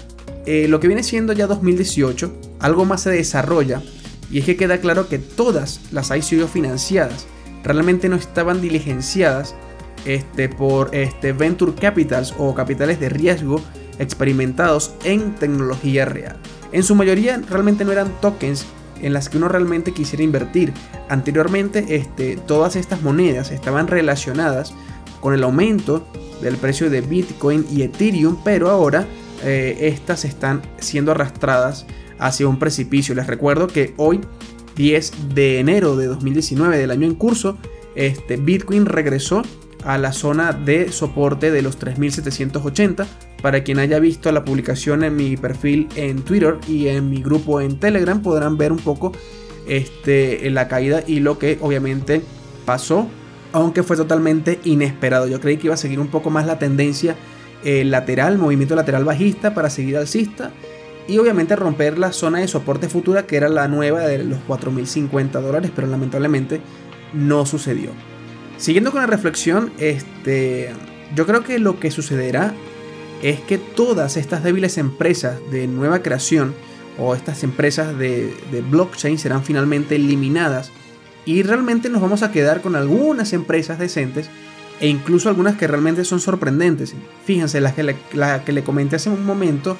eh, 0.46 0.66
lo 0.68 0.80
que 0.80 0.88
viene 0.88 1.02
siendo 1.02 1.32
ya 1.32 1.46
2018, 1.46 2.32
algo 2.60 2.84
más 2.84 3.02
se 3.02 3.10
desarrolla 3.10 3.82
y 4.30 4.38
es 4.38 4.44
que 4.44 4.56
queda 4.56 4.78
claro 4.78 5.08
que 5.08 5.18
todas 5.18 5.80
las 5.90 6.10
ICO 6.10 6.46
financiadas 6.46 7.26
realmente 7.64 8.08
no 8.08 8.16
estaban 8.16 8.60
diligenciadas 8.60 9.54
este, 10.04 10.48
por 10.48 10.94
este, 10.94 11.32
venture 11.32 11.74
capitals 11.74 12.34
o 12.38 12.54
capitales 12.54 12.98
de 12.98 13.08
riesgo 13.08 13.60
experimentados 13.98 14.94
en 15.04 15.34
tecnología 15.34 16.04
real. 16.04 16.36
En 16.72 16.82
su 16.82 16.94
mayoría 16.94 17.40
realmente 17.50 17.84
no 17.84 17.92
eran 17.92 18.20
tokens 18.20 18.66
en 19.00 19.12
las 19.12 19.28
que 19.28 19.36
uno 19.36 19.48
realmente 19.48 19.92
quisiera 19.92 20.22
invertir. 20.22 20.72
Anteriormente 21.08 21.84
este, 21.96 22.36
todas 22.36 22.76
estas 22.76 23.02
monedas 23.02 23.50
estaban 23.50 23.88
relacionadas 23.88 24.72
con 25.20 25.34
el 25.34 25.44
aumento 25.44 26.06
del 26.40 26.56
precio 26.56 26.90
de 26.90 27.00
Bitcoin 27.00 27.66
y 27.70 27.82
Ethereum, 27.82 28.38
pero 28.44 28.70
ahora 28.70 29.06
eh, 29.44 29.76
estas 29.80 30.24
están 30.24 30.62
siendo 30.78 31.12
arrastradas 31.12 31.86
hacia 32.18 32.48
un 32.48 32.58
precipicio. 32.58 33.14
Les 33.14 33.26
recuerdo 33.26 33.66
que 33.66 33.94
hoy, 33.96 34.20
10 34.76 35.34
de 35.34 35.58
enero 35.58 35.96
de 35.96 36.06
2019 36.06 36.78
del 36.78 36.90
año 36.90 37.06
en 37.06 37.14
curso, 37.14 37.58
este, 37.94 38.36
Bitcoin 38.36 38.86
regresó 38.86 39.42
a 39.84 39.98
la 39.98 40.12
zona 40.12 40.52
de 40.52 40.92
soporte 40.92 41.50
de 41.50 41.62
los 41.62 41.76
3780. 41.76 43.06
Para 43.42 43.64
quien 43.64 43.80
haya 43.80 43.98
visto 43.98 44.30
la 44.30 44.44
publicación 44.44 45.02
en 45.02 45.16
mi 45.16 45.36
perfil 45.36 45.88
en 45.96 46.22
Twitter 46.22 46.58
y 46.68 46.88
en 46.88 47.10
mi 47.10 47.22
grupo 47.22 47.60
en 47.60 47.78
Telegram 47.78 48.22
podrán 48.22 48.56
ver 48.56 48.70
un 48.70 48.78
poco 48.78 49.12
este, 49.66 50.48
la 50.50 50.68
caída 50.68 51.02
y 51.06 51.20
lo 51.20 51.38
que 51.38 51.58
obviamente 51.60 52.22
pasó, 52.64 53.08
aunque 53.52 53.82
fue 53.82 53.96
totalmente 53.96 54.60
inesperado. 54.64 55.26
Yo 55.26 55.40
creí 55.40 55.56
que 55.56 55.66
iba 55.66 55.74
a 55.74 55.78
seguir 55.78 55.98
un 55.98 56.08
poco 56.08 56.30
más 56.30 56.46
la 56.46 56.60
tendencia 56.60 57.16
eh, 57.64 57.84
lateral, 57.84 58.38
movimiento 58.38 58.76
lateral 58.76 59.04
bajista 59.04 59.54
para 59.54 59.70
seguir 59.70 59.96
alcista 59.96 60.52
y 61.08 61.18
obviamente 61.18 61.56
romper 61.56 61.98
la 61.98 62.12
zona 62.12 62.38
de 62.38 62.48
soporte 62.48 62.88
futura 62.88 63.26
que 63.26 63.36
era 63.36 63.48
la 63.48 63.66
nueva 63.66 64.00
de 64.00 64.22
los 64.24 64.38
4.050 64.48 65.40
dólares, 65.40 65.72
pero 65.74 65.88
lamentablemente 65.88 66.60
no 67.12 67.44
sucedió. 67.44 67.90
Siguiendo 68.56 68.92
con 68.92 69.00
la 69.00 69.06
reflexión, 69.06 69.72
este, 69.78 70.70
yo 71.16 71.26
creo 71.26 71.42
que 71.42 71.58
lo 71.58 71.80
que 71.80 71.90
sucederá 71.90 72.54
es 73.22 73.40
que 73.40 73.58
todas 73.58 74.16
estas 74.16 74.42
débiles 74.42 74.78
empresas 74.78 75.38
de 75.50 75.66
nueva 75.66 76.02
creación 76.02 76.54
o 76.98 77.14
estas 77.14 77.42
empresas 77.44 77.96
de, 77.96 78.34
blockchain 78.70 79.18
serán 79.18 79.44
finalmente 79.44 79.96
eliminadas 79.96 80.70
y 81.24 81.42
realmente 81.42 81.88
nos 81.88 82.02
vamos 82.02 82.22
a 82.22 82.32
quedar 82.32 82.60
con 82.60 82.76
algunas 82.76 83.32
empresas 83.32 83.78
decentes 83.78 84.28
e 84.80 84.88
incluso 84.88 85.28
algunas 85.28 85.56
que 85.56 85.68
realmente 85.68 86.04
son 86.04 86.18
sorprendentes. 86.18 86.94
Fíjense, 87.24 87.60
la 87.60 87.72
que 87.74 87.84
le, 87.84 87.96
la 88.12 88.44
que 88.44 88.52
le 88.52 88.64
comenté 88.64 88.96
hace 88.96 89.08
un 89.08 89.24
momento, 89.24 89.76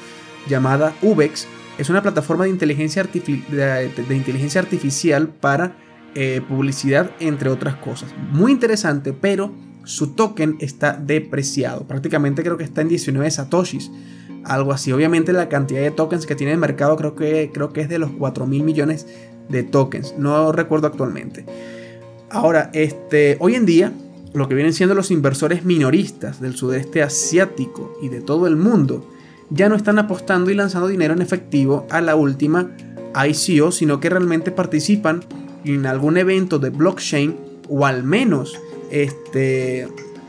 llamada 0.48 0.94
Ubex, 1.02 1.48
es 1.78 1.90
una 1.90 2.02
plataforma 2.02 2.44
de 2.44 2.50
inteligencia, 2.50 3.02
de 3.02 3.90
inteligencia 4.10 4.60
artificial 4.60 5.28
para 5.28 5.76
eh, 6.14 6.42
publicidad, 6.46 7.10
entre 7.20 7.48
otras 7.48 7.76
cosas. 7.76 8.14
Muy 8.30 8.52
interesante, 8.52 9.14
pero 9.14 9.50
su 9.84 10.08
token 10.08 10.56
está 10.60 10.92
depreciado. 10.94 11.86
Prácticamente 11.86 12.42
creo 12.42 12.56
que 12.56 12.64
está 12.64 12.82
en 12.82 12.88
19 12.88 13.30
satoshis. 13.30 13.90
Algo 14.44 14.72
así. 14.72 14.92
Obviamente 14.92 15.32
la 15.32 15.48
cantidad 15.48 15.80
de 15.80 15.90
tokens 15.90 16.26
que 16.26 16.34
tiene 16.34 16.52
el 16.52 16.58
mercado 16.58 16.96
creo 16.96 17.14
que, 17.14 17.50
creo 17.52 17.72
que 17.72 17.82
es 17.82 17.88
de 17.88 17.98
los 17.98 18.10
4 18.10 18.46
mil 18.46 18.62
millones 18.64 19.06
de 19.48 19.62
tokens. 19.62 20.14
No 20.18 20.52
recuerdo 20.52 20.86
actualmente. 20.88 21.46
Ahora, 22.30 22.70
este, 22.72 23.36
hoy 23.40 23.54
en 23.54 23.66
día, 23.66 23.92
lo 24.32 24.48
que 24.48 24.54
vienen 24.54 24.72
siendo 24.72 24.94
los 24.94 25.10
inversores 25.10 25.64
minoristas 25.64 26.40
del 26.40 26.56
sudeste 26.56 27.02
asiático 27.02 27.98
y 28.02 28.08
de 28.08 28.20
todo 28.20 28.46
el 28.46 28.56
mundo, 28.56 29.08
ya 29.50 29.68
no 29.68 29.76
están 29.76 29.98
apostando 29.98 30.50
y 30.50 30.54
lanzando 30.54 30.88
dinero 30.88 31.12
en 31.12 31.20
efectivo 31.20 31.86
a 31.90 32.00
la 32.00 32.16
última 32.16 32.70
ICO, 33.14 33.70
sino 33.70 34.00
que 34.00 34.08
realmente 34.08 34.50
participan 34.50 35.22
en 35.64 35.86
algún 35.86 36.16
evento 36.16 36.58
de 36.58 36.70
blockchain 36.70 37.36
o 37.68 37.84
al 37.84 38.02
menos 38.02 38.58
este, 38.92 39.88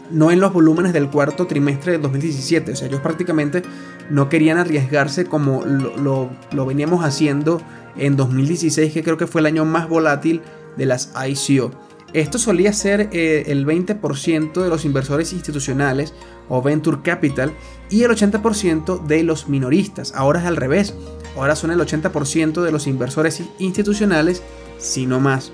no 0.09 0.31
en 0.31 0.39
los 0.39 0.53
volúmenes 0.53 0.93
del 0.93 1.09
cuarto 1.09 1.45
trimestre 1.45 1.91
de 1.91 1.97
2017. 1.99 2.71
O 2.71 2.75
sea, 2.75 2.87
ellos 2.87 3.01
prácticamente 3.01 3.61
no 4.09 4.29
querían 4.29 4.57
arriesgarse 4.57 5.25
como 5.25 5.63
lo, 5.65 6.65
veníamos 6.65 7.03
haciendo 7.03 7.61
en 7.97 8.15
2016, 8.15 8.93
que 8.93 9.03
creo 9.03 9.17
que 9.17 9.27
fue 9.27 9.41
el 9.41 9.47
año 9.47 9.65
más 9.65 9.89
volátil 9.89 10.41
de 10.77 10.85
las 10.85 11.13
ICO. 11.27 11.71
Esto 12.13 12.37
solía 12.37 12.73
ser 12.73 13.09
eh, 13.11 13.45
el 13.47 13.65
20% 13.65 14.61
de 14.61 14.69
los 14.69 14.85
inversores 14.85 15.33
institucionales 15.33 16.13
o 16.47 16.61
venture 16.61 16.99
capital 17.03 17.51
y 17.89 18.03
el 18.03 18.11
80% 18.11 19.05
de 19.05 19.23
los 19.23 19.49
minoristas. 19.49 20.13
Ahora 20.15 20.39
es 20.39 20.45
al 20.45 20.55
revés. 20.55 20.93
Ahora 21.35 21.55
son 21.55 21.71
el 21.71 21.79
80% 21.79 22.61
de 22.61 22.71
los 22.71 22.85
inversores 22.85 23.41
institucionales 23.57 24.43
sino 24.77 25.19
más. 25.19 25.51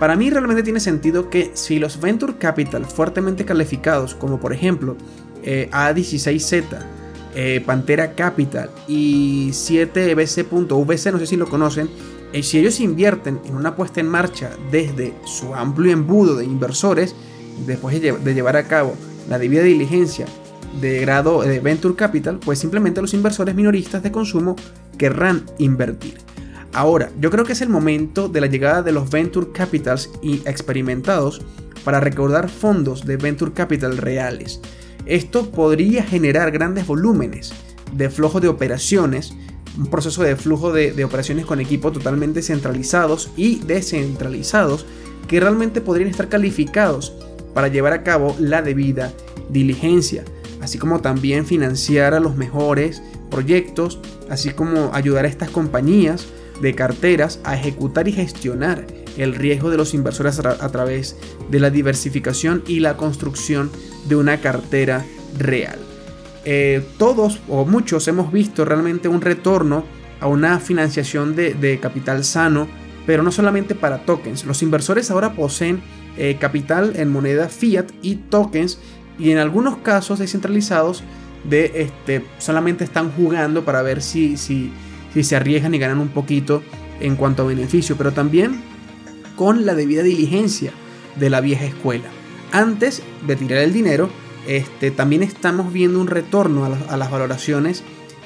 Para 0.00 0.16
mí 0.16 0.30
realmente 0.30 0.62
tiene 0.62 0.80
sentido 0.80 1.28
que 1.28 1.50
si 1.52 1.78
los 1.78 2.00
Venture 2.00 2.38
Capital 2.38 2.86
fuertemente 2.86 3.44
calificados, 3.44 4.14
como 4.14 4.40
por 4.40 4.54
ejemplo 4.54 4.96
eh, 5.42 5.68
A16Z, 5.70 6.64
eh, 7.34 7.62
Pantera 7.64 8.14
Capital 8.14 8.70
y 8.88 9.50
7BC.VC, 9.50 11.12
no 11.12 11.18
sé 11.18 11.26
si 11.26 11.36
lo 11.36 11.46
conocen, 11.50 11.90
eh, 12.32 12.42
si 12.42 12.58
ellos 12.58 12.80
invierten 12.80 13.40
en 13.44 13.54
una 13.54 13.76
puesta 13.76 14.00
en 14.00 14.08
marcha 14.08 14.50
desde 14.70 15.12
su 15.26 15.54
amplio 15.54 15.92
embudo 15.92 16.34
de 16.34 16.46
inversores, 16.46 17.14
después 17.66 18.00
de 18.00 18.34
llevar 18.34 18.56
a 18.56 18.66
cabo 18.66 18.94
la 19.28 19.38
debida 19.38 19.62
diligencia 19.62 20.24
de 20.80 21.00
grado 21.00 21.42
de 21.42 21.60
Venture 21.60 21.94
Capital, 21.94 22.38
pues 22.42 22.58
simplemente 22.58 23.02
los 23.02 23.12
inversores 23.12 23.54
minoristas 23.54 24.02
de 24.02 24.10
consumo 24.10 24.56
querrán 24.96 25.44
invertir. 25.58 26.29
Ahora, 26.72 27.10
yo 27.20 27.30
creo 27.30 27.44
que 27.44 27.52
es 27.52 27.62
el 27.62 27.68
momento 27.68 28.28
de 28.28 28.40
la 28.40 28.46
llegada 28.46 28.82
de 28.82 28.92
los 28.92 29.10
Venture 29.10 29.48
Capitals 29.52 30.10
y 30.22 30.36
experimentados 30.46 31.42
para 31.84 31.98
recaudar 31.98 32.48
fondos 32.48 33.04
de 33.04 33.16
Venture 33.16 33.52
Capital 33.52 33.96
reales. 33.96 34.60
Esto 35.06 35.50
podría 35.50 36.04
generar 36.04 36.52
grandes 36.52 36.86
volúmenes 36.86 37.52
de 37.92 38.08
flujo 38.08 38.38
de 38.38 38.48
operaciones, 38.48 39.34
un 39.76 39.86
proceso 39.86 40.22
de 40.22 40.36
flujo 40.36 40.72
de 40.72 41.04
operaciones 41.04 41.44
con 41.44 41.58
equipos 41.58 41.92
totalmente 41.92 42.42
centralizados 42.42 43.30
y 43.36 43.60
descentralizados 43.60 44.86
que 45.26 45.40
realmente 45.40 45.80
podrían 45.80 46.10
estar 46.10 46.28
calificados 46.28 47.14
para 47.52 47.68
llevar 47.68 47.92
a 47.92 48.04
cabo 48.04 48.36
la 48.38 48.62
debida 48.62 49.12
diligencia, 49.48 50.24
así 50.60 50.78
como 50.78 51.00
también 51.00 51.46
financiar 51.46 52.14
a 52.14 52.20
los 52.20 52.36
mejores 52.36 53.02
proyectos, 53.28 54.00
así 54.28 54.50
como 54.50 54.90
ayudar 54.94 55.24
a 55.24 55.28
estas 55.28 55.50
compañías 55.50 56.26
de 56.60 56.74
carteras 56.74 57.40
a 57.44 57.56
ejecutar 57.56 58.08
y 58.08 58.12
gestionar 58.12 58.86
el 59.16 59.34
riesgo 59.34 59.70
de 59.70 59.76
los 59.76 59.94
inversores 59.94 60.38
a, 60.38 60.68
través 60.70 61.16
de 61.50 61.60
la 61.60 61.70
diversificación 61.70 62.62
y 62.66 62.80
la 62.80 62.96
construcción 62.96 63.70
de 64.08 64.16
una 64.16 64.40
cartera 64.40 65.04
real. 65.38 65.78
Eh, 66.44 66.82
todos 66.98 67.40
o 67.48 67.64
muchos 67.66 68.08
hemos 68.08 68.32
visto 68.32 68.64
realmente 68.64 69.08
un 69.08 69.20
retorno 69.20 69.84
a 70.20 70.26
una 70.26 70.58
financiación 70.58 71.34
de, 71.34 71.78
capital 71.80 72.24
sano, 72.24 72.68
pero 73.06 73.22
no 73.22 73.32
solamente 73.32 73.74
para 73.74 74.04
tokens. 74.04 74.44
Los 74.44 74.62
inversores 74.62 75.10
ahora 75.10 75.34
poseen 75.34 75.82
eh, 76.16 76.36
capital 76.38 76.92
en 76.96 77.10
moneda 77.10 77.48
fiat 77.48 77.86
y 78.02 78.16
tokens 78.16 78.78
y 79.18 79.30
en 79.30 79.38
algunos 79.38 79.78
casos 79.78 80.18
descentralizados 80.18 81.02
de 81.44 81.72
este, 81.76 82.24
solamente 82.38 82.84
están 82.84 83.10
jugando 83.12 83.64
para 83.64 83.82
ver 83.82 84.02
si, 84.02 84.36
si 84.36 84.72
si 85.12 85.24
se 85.24 85.36
arriesgan 85.36 85.74
y 85.74 85.78
ganan 85.78 86.00
un 86.00 86.08
poquito 86.08 86.62
en 87.00 87.16
cuanto 87.16 87.42
a 87.42 87.46
beneficio, 87.46 87.96
pero 87.96 88.12
también 88.12 88.60
con 89.36 89.64
la 89.64 89.74
debida 89.74 90.02
diligencia 90.02 90.72
de 91.16 91.30
la 91.30 91.40
vieja 91.40 91.64
escuela. 91.64 92.04
Antes 92.52 93.02
de 93.26 93.36
tirar 93.36 93.58
el 93.62 93.72
dinero, 93.72 94.10
este, 94.46 94.90
también 94.90 95.22
estamos 95.22 95.72
viendo 95.72 96.00
un 96.00 96.06
retorno 96.06 96.64
a, 96.64 96.96
las 96.96 97.10
valoraciones 97.10 97.82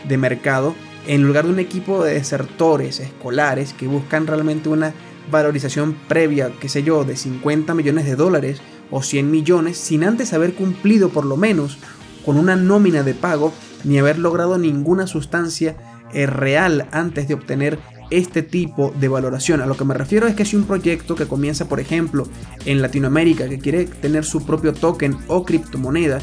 de 0.09 0.17
mercado 0.17 0.75
en 1.07 1.23
lugar 1.23 1.45
de 1.45 1.53
un 1.53 1.59
equipo 1.59 2.03
de 2.03 2.14
desertores 2.14 3.00
escolares 3.00 3.75
que 3.75 3.87
buscan 3.87 4.26
realmente 4.26 4.69
una 4.69 4.95
valorización 5.31 5.95
previa, 6.09 6.50
qué 6.61 6.69
sé 6.69 6.83
yo, 6.83 7.05
de 7.05 7.17
50 7.17 7.75
millones 7.75 8.07
de 8.07 8.17
dólares 8.17 8.61
o 8.91 9.03
100 9.03 9.31
millones 9.31 9.76
sin 9.76 10.05
antes 10.05 10.33
haber 10.33 10.55
cumplido 10.55 11.11
por 11.11 11.26
lo 11.26 11.37
menos 11.37 11.79
con 12.25 12.37
una 12.38 12.57
nómina 12.57 13.03
de 13.03 13.14
pago 13.14 13.53
ni 13.85 13.99
haber 13.99 14.19
logrado 14.19 14.57
ninguna 14.57 15.07
sustancia 15.07 15.76
eh, 16.13 16.27
real 16.27 16.87
antes 16.93 17.29
de 17.29 17.35
obtener 17.35 17.79
este 18.11 18.43
tipo 18.43 18.93
de 18.99 19.09
valoración. 19.09 19.61
A 19.61 19.67
lo 19.67 19.77
que 19.77 19.85
me 19.85 19.95
refiero 19.95 20.27
es 20.27 20.35
que 20.35 20.45
si 20.45 20.57
un 20.57 20.65
proyecto 20.65 21.15
que 21.15 21.27
comienza, 21.27 21.69
por 21.69 21.81
ejemplo, 21.81 22.29
en 22.65 22.83
Latinoamérica, 22.83 23.49
que 23.49 23.59
quiere 23.59 23.87
tener 23.87 24.25
su 24.25 24.45
propio 24.45 24.73
token 24.73 25.17
o 25.29 25.45
criptomoneda, 25.45 26.21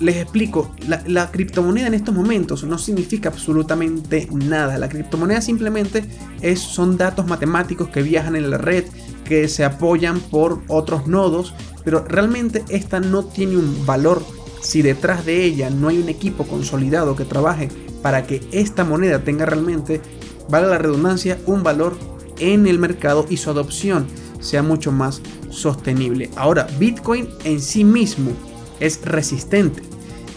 les 0.00 0.16
explico, 0.16 0.74
la, 0.88 1.30
criptomoneda 1.30 1.86
en 1.86 1.94
estos 1.94 2.14
momentos 2.14 2.64
no 2.64 2.76
significa 2.76 3.28
absolutamente 3.28 4.28
nada. 4.32 4.76
La 4.76 4.88
criptomoneda 4.88 5.40
simplemente 5.40 6.04
es, 6.40 6.58
son 6.58 6.96
datos 6.96 7.26
matemáticos 7.26 7.88
que 7.88 8.02
viajan 8.02 8.34
en 8.34 8.50
la 8.50 8.58
red, 8.58 8.84
que 9.24 9.46
se 9.46 9.64
apoyan 9.64 10.18
por 10.18 10.62
otros 10.66 11.06
nodos, 11.06 11.54
pero 11.84 12.04
realmente 12.04 12.64
esta 12.68 12.98
no 12.98 13.24
tiene 13.24 13.56
un 13.56 13.86
valor 13.86 14.22
si 14.60 14.82
detrás 14.82 15.24
de 15.24 15.44
ella 15.44 15.70
no 15.70 15.88
hay 15.88 15.98
un 15.98 16.08
equipo 16.08 16.44
consolidado 16.44 17.16
que 17.16 17.24
trabaje 17.24 17.68
para 18.02 18.26
que 18.26 18.42
esta 18.52 18.84
moneda 18.84 19.20
tenga 19.20 19.46
realmente, 19.46 20.00
vale 20.48 20.66
la 20.66 20.78
redundancia, 20.78 21.38
un 21.46 21.62
valor 21.62 21.96
en 22.38 22.66
el 22.66 22.78
mercado 22.78 23.26
y 23.30 23.36
su 23.36 23.50
adopción 23.50 24.06
sea 24.40 24.62
mucho 24.62 24.92
más 24.92 25.22
sostenible. 25.50 26.30
Ahora, 26.36 26.66
Bitcoin 26.78 27.28
en 27.44 27.60
sí 27.60 27.84
mismo 27.84 28.32
es 28.80 29.04
resistente. 29.04 29.82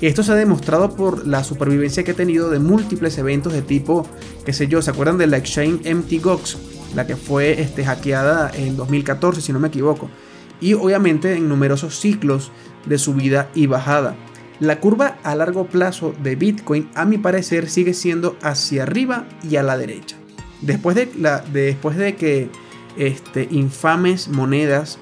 Esto 0.02 0.24
se 0.24 0.34
ha 0.34 0.36
demostrado 0.36 0.96
por 0.96 1.26
la 1.26 1.44
supervivencia 1.44 2.04
que 2.04 2.12
ha 2.12 2.16
tenido 2.16 2.50
de 2.50 2.60
múltiples 2.60 3.18
eventos 3.18 3.54
de 3.54 3.62
tipo, 3.62 4.06
qué 4.46 4.54
sé 4.54 4.68
yo, 4.68 4.82
¿se 4.82 4.92
acuerdan 4.92 5.18
de 5.18 5.28
la 5.28 5.38
exchange 5.38 5.90
MTGOX? 5.90 6.58
La 6.96 7.08
que 7.08 7.16
fue 7.16 7.62
este, 7.62 7.84
hackeada 7.86 8.52
en 8.54 8.76
2014, 8.78 9.42
si 9.42 9.54
no 9.54 9.60
me 9.60 9.70
equivoco. 9.70 10.10
Y 10.62 10.74
obviamente 10.74 11.36
en 11.36 11.50
numerosos 11.50 12.00
ciclos 12.00 12.52
de 12.86 12.98
subida 12.98 13.50
y 13.56 13.68
bajada. 13.68 14.16
La 14.60 14.80
curva 14.80 15.18
a 15.24 15.36
largo 15.36 15.68
plazo 15.68 16.14
de 16.24 16.36
Bitcoin, 16.36 16.90
a 16.96 17.06
mi 17.06 17.18
parecer, 17.18 17.70
sigue 17.70 17.94
siendo 17.94 18.38
hacia 18.42 18.84
arriba 18.84 19.26
y 19.44 19.58
a 19.58 19.64
la 19.64 19.78
derecha. 19.78 20.16
Después 20.62 20.96
de, 20.96 22.16
que 22.16 22.50
este, 22.98 23.48
infames 23.52 24.30
monedas 24.30 24.98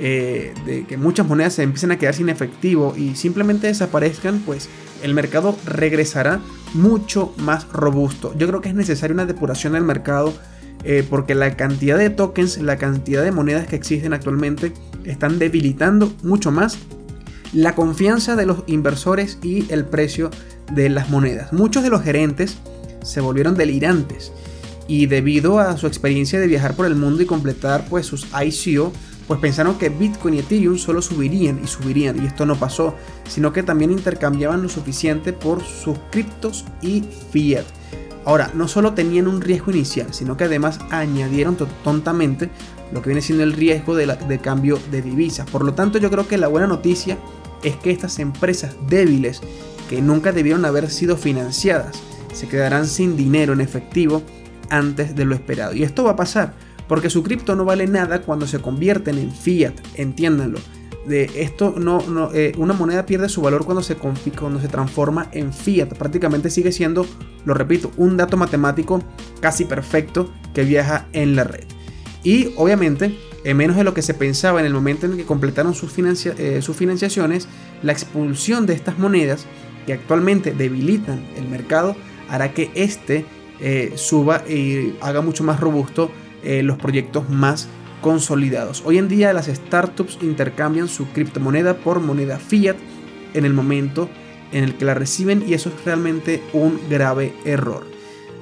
eh, 0.00 0.54
de 0.64 0.84
que 0.84 0.96
muchas 0.96 1.26
monedas 1.26 1.54
se 1.54 1.62
empiecen 1.62 1.92
a 1.92 1.98
quedar 1.98 2.14
sin 2.14 2.28
efectivo 2.28 2.94
y 2.96 3.16
simplemente 3.16 3.66
desaparezcan, 3.68 4.40
pues 4.40 4.68
el 5.02 5.14
mercado 5.14 5.56
regresará 5.64 6.40
mucho 6.74 7.32
más 7.38 7.68
robusto. 7.68 8.34
Yo 8.36 8.46
creo 8.48 8.60
que 8.60 8.68
es 8.68 8.74
necesaria 8.74 9.14
una 9.14 9.26
depuración 9.26 9.72
del 9.72 9.84
mercado 9.84 10.34
eh, 10.84 11.04
porque 11.08 11.34
la 11.34 11.56
cantidad 11.56 11.98
de 11.98 12.10
tokens, 12.10 12.58
la 12.58 12.76
cantidad 12.76 13.24
de 13.24 13.32
monedas 13.32 13.66
que 13.66 13.76
existen 13.76 14.12
actualmente 14.12 14.72
están 15.04 15.38
debilitando 15.38 16.12
mucho 16.22 16.50
más 16.52 16.78
la 17.52 17.74
confianza 17.74 18.36
de 18.36 18.46
los 18.46 18.64
inversores 18.66 19.38
y 19.42 19.70
el 19.72 19.84
precio 19.84 20.30
de 20.72 20.88
las 20.88 21.10
monedas. 21.10 21.52
Muchos 21.52 21.82
de 21.82 21.90
los 21.90 22.02
gerentes 22.02 22.58
se 23.02 23.20
volvieron 23.20 23.56
delirantes 23.56 24.32
y 24.86 25.06
debido 25.06 25.58
a 25.58 25.76
su 25.76 25.86
experiencia 25.86 26.40
de 26.40 26.46
viajar 26.46 26.74
por 26.74 26.86
el 26.86 26.94
mundo 26.94 27.22
y 27.22 27.26
completar 27.26 27.86
pues 27.88 28.06
sus 28.06 28.26
ICO 28.42 28.92
pues 29.28 29.40
pensaron 29.40 29.76
que 29.76 29.90
Bitcoin 29.90 30.34
y 30.34 30.38
Ethereum 30.38 30.78
solo 30.78 31.02
subirían 31.02 31.60
y 31.62 31.66
subirían, 31.66 32.20
y 32.20 32.26
esto 32.26 32.46
no 32.46 32.56
pasó, 32.56 32.94
sino 33.28 33.52
que 33.52 33.62
también 33.62 33.90
intercambiaban 33.92 34.62
lo 34.62 34.70
suficiente 34.70 35.34
por 35.34 35.62
sus 35.62 35.98
criptos 36.10 36.64
y 36.80 37.04
fiat. 37.30 37.66
Ahora, 38.24 38.50
no 38.54 38.68
solo 38.68 38.94
tenían 38.94 39.26
un 39.26 39.40
riesgo 39.40 39.70
inicial, 39.70 40.12
sino 40.12 40.36
que 40.36 40.44
además 40.44 40.80
añadieron 40.90 41.56
tontamente 41.82 42.50
lo 42.92 43.02
que 43.02 43.10
viene 43.10 43.22
siendo 43.22 43.44
el 43.44 43.52
riesgo 43.52 43.94
de, 43.94 44.38
cambio 44.40 44.78
de 44.90 45.02
divisas. 45.02 45.48
Por 45.50 45.64
lo 45.64 45.74
tanto, 45.74 45.98
yo 45.98 46.10
creo 46.10 46.28
que 46.28 46.38
la 46.38 46.48
buena 46.48 46.66
noticia 46.66 47.18
es 47.62 47.76
que 47.76 47.90
estas 47.90 48.18
empresas 48.18 48.76
débiles, 48.88 49.40
que 49.88 50.02
nunca 50.02 50.32
debieron 50.32 50.64
haber 50.64 50.90
sido 50.90 51.16
financiadas, 51.16 52.00
se 52.32 52.48
quedarán 52.48 52.86
sin 52.86 53.16
dinero 53.16 53.52
en 53.52 53.60
efectivo 53.60 54.22
antes 54.70 55.14
de 55.16 55.24
lo 55.24 55.34
esperado. 55.34 55.74
Y 55.74 55.82
esto 55.82 56.04
va 56.04 56.12
a 56.12 56.16
pasar 56.16 56.54
porque 56.86 57.10
su 57.10 57.22
cripto 57.22 57.54
no 57.54 57.64
vale 57.64 57.86
nada 57.86 58.22
cuando 58.22 58.46
se 58.46 58.60
convierten 58.60 59.18
en 59.18 59.30
fiat, 59.30 59.74
entiéndanlo. 59.94 60.58
De 61.08 61.30
esto 61.36 61.74
no, 61.78 62.02
eh, 62.34 62.52
una 62.58 62.74
moneda 62.74 63.06
pierde 63.06 63.30
su 63.30 63.40
valor 63.40 63.64
cuando 63.64 63.82
se, 63.82 63.96
cuando 63.96 64.60
se 64.60 64.68
transforma 64.68 65.28
en 65.32 65.54
fiat. 65.54 65.88
Prácticamente 65.94 66.50
sigue 66.50 66.70
siendo, 66.70 67.06
lo 67.46 67.54
repito, 67.54 67.90
un 67.96 68.18
dato 68.18 68.36
matemático 68.36 69.02
casi 69.40 69.64
perfecto 69.64 70.30
que 70.52 70.64
viaja 70.64 71.06
en 71.14 71.34
la 71.34 71.44
red. 71.44 71.64
Y 72.22 72.52
obviamente, 72.56 73.18
en 73.44 73.56
menos 73.56 73.76
de 73.76 73.84
lo 73.84 73.94
que 73.94 74.02
se 74.02 74.12
pensaba 74.12 74.60
en 74.60 74.66
el 74.66 74.74
momento 74.74 75.06
en 75.06 75.16
que 75.16 75.24
completaron 75.24 75.74
sus, 75.74 75.94
eh, 75.98 76.60
sus 76.60 76.76
financiaciones, 76.76 77.48
la 77.82 77.92
expulsión 77.92 78.66
de 78.66 78.74
estas 78.74 78.98
monedas 78.98 79.46
que 79.86 79.94
actualmente 79.94 80.52
debilitan 80.52 81.24
el 81.38 81.48
mercado 81.48 81.96
hará 82.28 82.52
que 82.52 82.70
éste 82.74 83.24
eh, 83.60 83.92
suba 83.94 84.44
y 84.46 84.94
haga 85.00 85.22
mucho 85.22 85.42
más 85.42 85.58
robusto 85.58 86.10
los 86.44 86.78
proyectos 86.78 87.28
más 87.28 87.68
consolidados. 88.00 88.82
Hoy 88.84 88.98
en 88.98 89.08
día 89.08 89.32
las 89.32 89.46
startups 89.46 90.18
intercambian 90.22 90.88
su 90.88 91.08
criptomoneda 91.08 91.76
por 91.76 92.00
moneda 92.00 92.38
fiat 92.38 92.76
en 93.34 93.44
el 93.44 93.52
momento 93.52 94.08
en 94.52 94.64
el 94.64 94.74
que 94.76 94.84
la 94.84 94.94
reciben 94.94 95.44
y 95.46 95.54
eso 95.54 95.68
es 95.70 95.84
realmente 95.84 96.42
un 96.52 96.80
grave 96.88 97.32
error. 97.44 97.86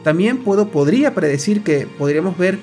También 0.05 0.39
puedo, 0.39 0.69
podría 0.69 1.15
predecir 1.15 1.63
que 1.63 1.87
podríamos 1.87 2.39
ver 2.39 2.59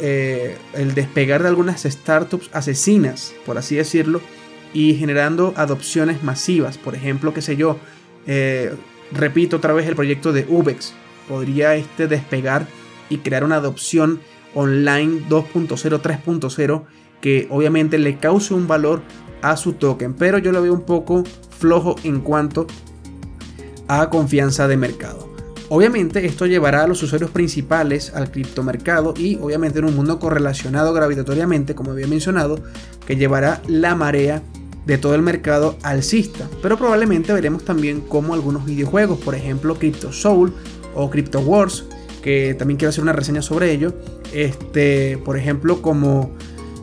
eh, 0.00 0.56
el 0.72 0.94
despegar 0.94 1.42
de 1.42 1.48
algunas 1.48 1.82
startups 1.82 2.50
asesinas, 2.52 3.34
por 3.44 3.58
así 3.58 3.76
decirlo, 3.76 4.20
y 4.72 4.94
generando 4.94 5.52
adopciones 5.56 6.22
masivas. 6.24 6.78
Por 6.78 6.94
ejemplo, 6.94 7.32
qué 7.32 7.42
sé 7.42 7.56
yo, 7.56 7.78
eh, 8.26 8.74
repito 9.12 9.58
otra 9.58 9.74
vez 9.74 9.86
el 9.86 9.94
proyecto 9.94 10.32
de 10.32 10.44
Ubex. 10.48 10.92
Podría 11.28 11.76
este 11.76 12.08
despegar 12.08 12.66
y 13.08 13.18
crear 13.18 13.44
una 13.44 13.56
adopción 13.56 14.20
online 14.56 15.22
2.0, 15.28 16.00
3.0 16.00 16.84
que 17.20 17.46
obviamente 17.50 17.98
le 17.98 18.18
cause 18.18 18.52
un 18.52 18.66
valor 18.66 19.02
a 19.42 19.56
su 19.56 19.74
token, 19.74 20.14
pero 20.14 20.38
yo 20.38 20.50
lo 20.50 20.62
veo 20.62 20.72
un 20.72 20.82
poco 20.82 21.22
flojo 21.58 21.96
en 22.02 22.20
cuanto 22.20 22.66
a 23.86 24.10
confianza 24.10 24.66
de 24.66 24.76
mercado. 24.76 25.26
Obviamente 25.68 26.26
esto 26.26 26.46
llevará 26.46 26.84
a 26.84 26.86
los 26.86 27.02
usuarios 27.02 27.30
principales 27.30 28.12
al 28.14 28.30
criptomercado 28.30 29.14
y 29.16 29.36
obviamente 29.36 29.80
en 29.80 29.86
un 29.86 29.96
mundo 29.96 30.18
correlacionado 30.18 30.92
gravitatoriamente, 30.92 31.74
como 31.74 31.90
había 31.90 32.06
mencionado, 32.06 32.60
que 33.04 33.16
llevará 33.16 33.60
la 33.66 33.94
marea 33.96 34.42
de 34.86 34.98
todo 34.98 35.16
el 35.16 35.22
mercado 35.22 35.76
alcista. 35.82 36.48
Pero 36.62 36.78
probablemente 36.78 37.32
veremos 37.32 37.64
también 37.64 38.00
como 38.00 38.34
algunos 38.34 38.64
videojuegos, 38.64 39.18
por 39.18 39.34
ejemplo 39.34 39.74
Crypto 39.74 40.12
Soul 40.12 40.54
o 40.94 41.10
Crypto 41.10 41.40
Wars, 41.40 41.84
que 42.22 42.54
también 42.54 42.78
quiero 42.78 42.90
hacer 42.90 43.02
una 43.02 43.12
reseña 43.12 43.42
sobre 43.42 43.72
ello, 43.72 43.94
este, 44.32 45.18
por 45.24 45.36
ejemplo, 45.36 45.82
como, 45.82 46.30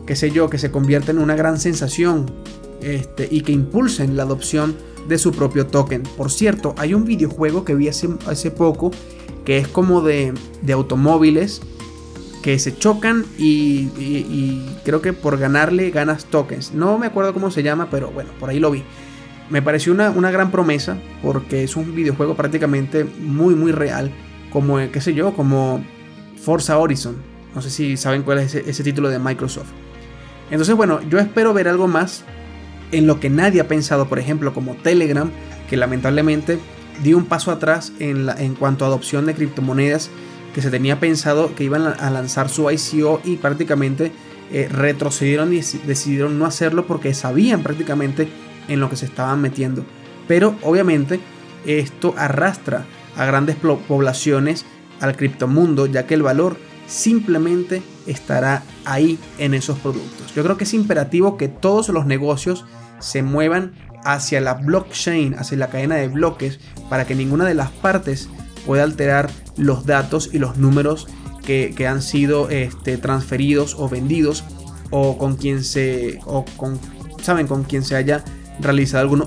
qué 0.06 0.16
sé 0.16 0.30
yo, 0.30 0.50
que 0.50 0.58
se 0.58 0.70
convierta 0.70 1.10
en 1.10 1.18
una 1.18 1.36
gran 1.36 1.58
sensación 1.58 2.26
este, 2.80 3.28
y 3.30 3.42
que 3.42 3.52
impulsen 3.52 4.16
la 4.16 4.24
adopción 4.24 4.76
de 5.08 5.18
su 5.18 5.32
propio 5.32 5.66
token. 5.66 6.02
Por 6.16 6.30
cierto, 6.30 6.74
hay 6.78 6.94
un 6.94 7.04
videojuego 7.04 7.64
que 7.64 7.74
vi 7.74 7.88
hace, 7.88 8.08
hace 8.26 8.50
poco 8.50 8.90
que 9.44 9.58
es 9.58 9.68
como 9.68 10.00
de, 10.00 10.32
de 10.62 10.72
automóviles 10.72 11.60
que 12.44 12.58
se 12.58 12.76
chocan 12.76 13.24
y, 13.38 14.60
creo 14.84 15.00
que 15.00 15.14
por 15.14 15.38
ganarle 15.38 15.90
ganas 15.90 16.26
tokens. 16.26 16.74
No 16.74 16.98
me 16.98 17.06
acuerdo 17.06 17.32
cómo 17.32 17.50
se 17.50 17.62
llama, 17.62 17.88
pero 17.90 18.10
bueno, 18.10 18.30
por 18.38 18.50
ahí 18.50 18.60
lo 18.60 18.70
vi. 18.70 18.82
Me 19.48 19.62
pareció 19.62 19.94
una, 19.94 20.10
una 20.10 20.30
gran 20.30 20.50
promesa 20.50 20.98
porque 21.22 21.64
es 21.64 21.74
un 21.74 21.94
videojuego 21.94 22.34
prácticamente 22.34 23.04
muy 23.04 23.54
muy 23.54 23.72
real, 23.72 24.12
como 24.52 24.76
qué 24.76 25.00
sé 25.00 25.14
yo, 25.14 25.32
como 25.34 25.82
Forza 26.36 26.78
Horizon. 26.78 27.16
No 27.54 27.62
sé 27.62 27.70
si 27.70 27.96
saben 27.96 28.22
cuál 28.22 28.38
es 28.38 28.54
ese, 28.54 28.82
título 28.82 29.08
de 29.08 29.18
Microsoft. 29.18 29.68
Entonces, 30.50 30.74
bueno, 30.74 31.00
yo 31.08 31.18
espero 31.18 31.54
ver 31.54 31.68
algo 31.68 31.86
más 31.86 32.24
en 32.92 33.06
lo 33.06 33.20
que 33.20 33.30
nadie 33.30 33.60
ha 33.60 33.68
pensado, 33.68 34.08
por 34.08 34.18
ejemplo, 34.18 34.52
como 34.52 34.74
Telegram, 34.74 35.30
que 35.68 35.76
lamentablemente 35.76 36.58
dio 37.02 37.16
un 37.16 37.26
paso 37.26 37.50
atrás 37.50 37.92
en, 37.98 38.28
en 38.38 38.54
cuanto 38.54 38.84
a 38.84 38.88
adopción 38.88 39.26
de 39.26 39.34
criptomonedas, 39.34 40.10
que 40.54 40.62
se 40.62 40.70
tenía 40.70 41.00
pensado 41.00 41.54
que 41.54 41.64
iban 41.64 41.82
a 41.86 42.10
lanzar 42.10 42.48
su 42.48 42.70
ICO 42.70 43.20
y 43.24 43.36
prácticamente 43.36 44.12
eh, 44.52 44.68
retrocedieron 44.70 45.52
y 45.52 45.60
decidieron 45.86 46.38
no 46.38 46.46
hacerlo 46.46 46.86
porque 46.86 47.14
sabían 47.14 47.62
prácticamente 47.62 48.28
en 48.68 48.78
lo 48.78 48.90
que 48.90 48.96
se 48.96 49.06
estaban 49.06 49.40
metiendo. 49.40 49.84
Pero 50.28 50.56
obviamente 50.62 51.18
esto 51.66 52.14
arrastra 52.16 52.84
a 53.16 53.24
grandes 53.24 53.56
poblaciones 53.56 54.64
al 55.00 55.16
criptomundo, 55.16 55.86
ya 55.86 56.06
que 56.06 56.14
el 56.14 56.22
valor 56.22 56.56
simplemente 56.86 57.82
estará 58.06 58.62
ahí 58.84 59.18
en 59.38 59.54
esos 59.54 59.78
productos. 59.78 60.34
Yo 60.34 60.42
creo 60.42 60.56
que 60.56 60.64
es 60.64 60.74
imperativo 60.74 61.36
que 61.36 61.48
todos 61.48 61.88
los 61.88 62.06
negocios 62.06 62.64
se 62.98 63.22
muevan 63.22 63.72
hacia 64.04 64.40
la 64.40 64.54
blockchain, 64.54 65.34
hacia 65.34 65.56
la 65.56 65.70
cadena 65.70 65.96
de 65.96 66.08
bloques, 66.08 66.60
para 66.88 67.06
que 67.06 67.14
ninguna 67.14 67.46
de 67.46 67.54
las 67.54 67.70
partes 67.70 68.28
pueda 68.66 68.82
alterar 68.82 69.30
los 69.56 69.86
datos 69.86 70.30
y 70.32 70.38
los 70.38 70.56
números 70.56 71.06
que, 71.44 71.86
han 71.86 72.02
sido 72.02 72.48
este, 72.48 72.96
transferidos 72.96 73.76
o 73.78 73.88
vendidos 73.88 74.44
o 74.90 75.18
con 75.18 75.36
quien 75.36 75.62
se 75.62 76.18
o 76.24 76.44
con 76.56 76.78
saben 77.22 77.46
con 77.46 77.64
quien 77.64 77.84
se 77.84 77.96
haya 77.96 78.24
realizado 78.60 79.02
alguna, 79.02 79.26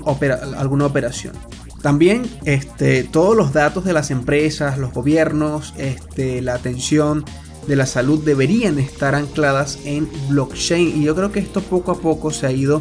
alguna 0.56 0.86
operación. 0.86 1.34
También 1.82 2.28
este, 2.44 3.04
todos 3.04 3.36
los 3.36 3.52
datos 3.52 3.84
de 3.84 3.92
las 3.92 4.10
empresas, 4.10 4.78
los 4.78 4.92
gobiernos, 4.92 5.74
este, 5.76 6.42
la 6.42 6.54
atención 6.54 7.24
de 7.68 7.76
la 7.76 7.86
salud 7.86 8.24
deberían 8.24 8.78
estar 8.78 9.14
ancladas 9.14 9.78
en 9.84 10.08
blockchain 10.28 11.00
y 11.00 11.04
yo 11.04 11.14
creo 11.14 11.30
que 11.30 11.38
esto 11.38 11.60
poco 11.60 11.92
a 11.92 12.00
poco 12.00 12.30
se 12.30 12.46
ha 12.46 12.50
ido 12.50 12.80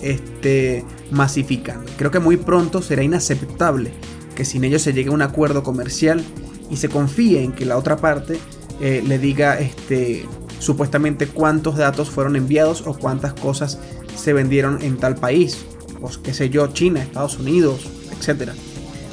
este, 0.00 0.84
masificando. 1.10 1.90
Creo 1.98 2.12
que 2.12 2.20
muy 2.20 2.36
pronto 2.36 2.80
será 2.80 3.02
inaceptable 3.02 3.92
que 4.36 4.44
sin 4.44 4.62
ello 4.62 4.78
se 4.78 4.92
llegue 4.92 5.10
a 5.10 5.12
un 5.12 5.22
acuerdo 5.22 5.64
comercial 5.64 6.22
y 6.70 6.76
se 6.76 6.88
confíe 6.88 7.42
en 7.42 7.50
que 7.50 7.66
la 7.66 7.76
otra 7.76 7.96
parte 7.96 8.38
eh, 8.80 9.02
le 9.04 9.18
diga 9.18 9.58
este, 9.58 10.24
supuestamente 10.60 11.26
cuántos 11.26 11.76
datos 11.76 12.08
fueron 12.08 12.36
enviados 12.36 12.84
o 12.86 12.94
cuántas 12.94 13.34
cosas 13.34 13.80
se 14.14 14.32
vendieron 14.32 14.80
en 14.82 14.98
tal 14.98 15.16
país, 15.16 15.64
pues 16.00 16.18
qué 16.18 16.32
sé 16.32 16.48
yo, 16.48 16.68
China, 16.68 17.02
Estados 17.02 17.40
Unidos, 17.40 17.88
etc. 18.12 18.52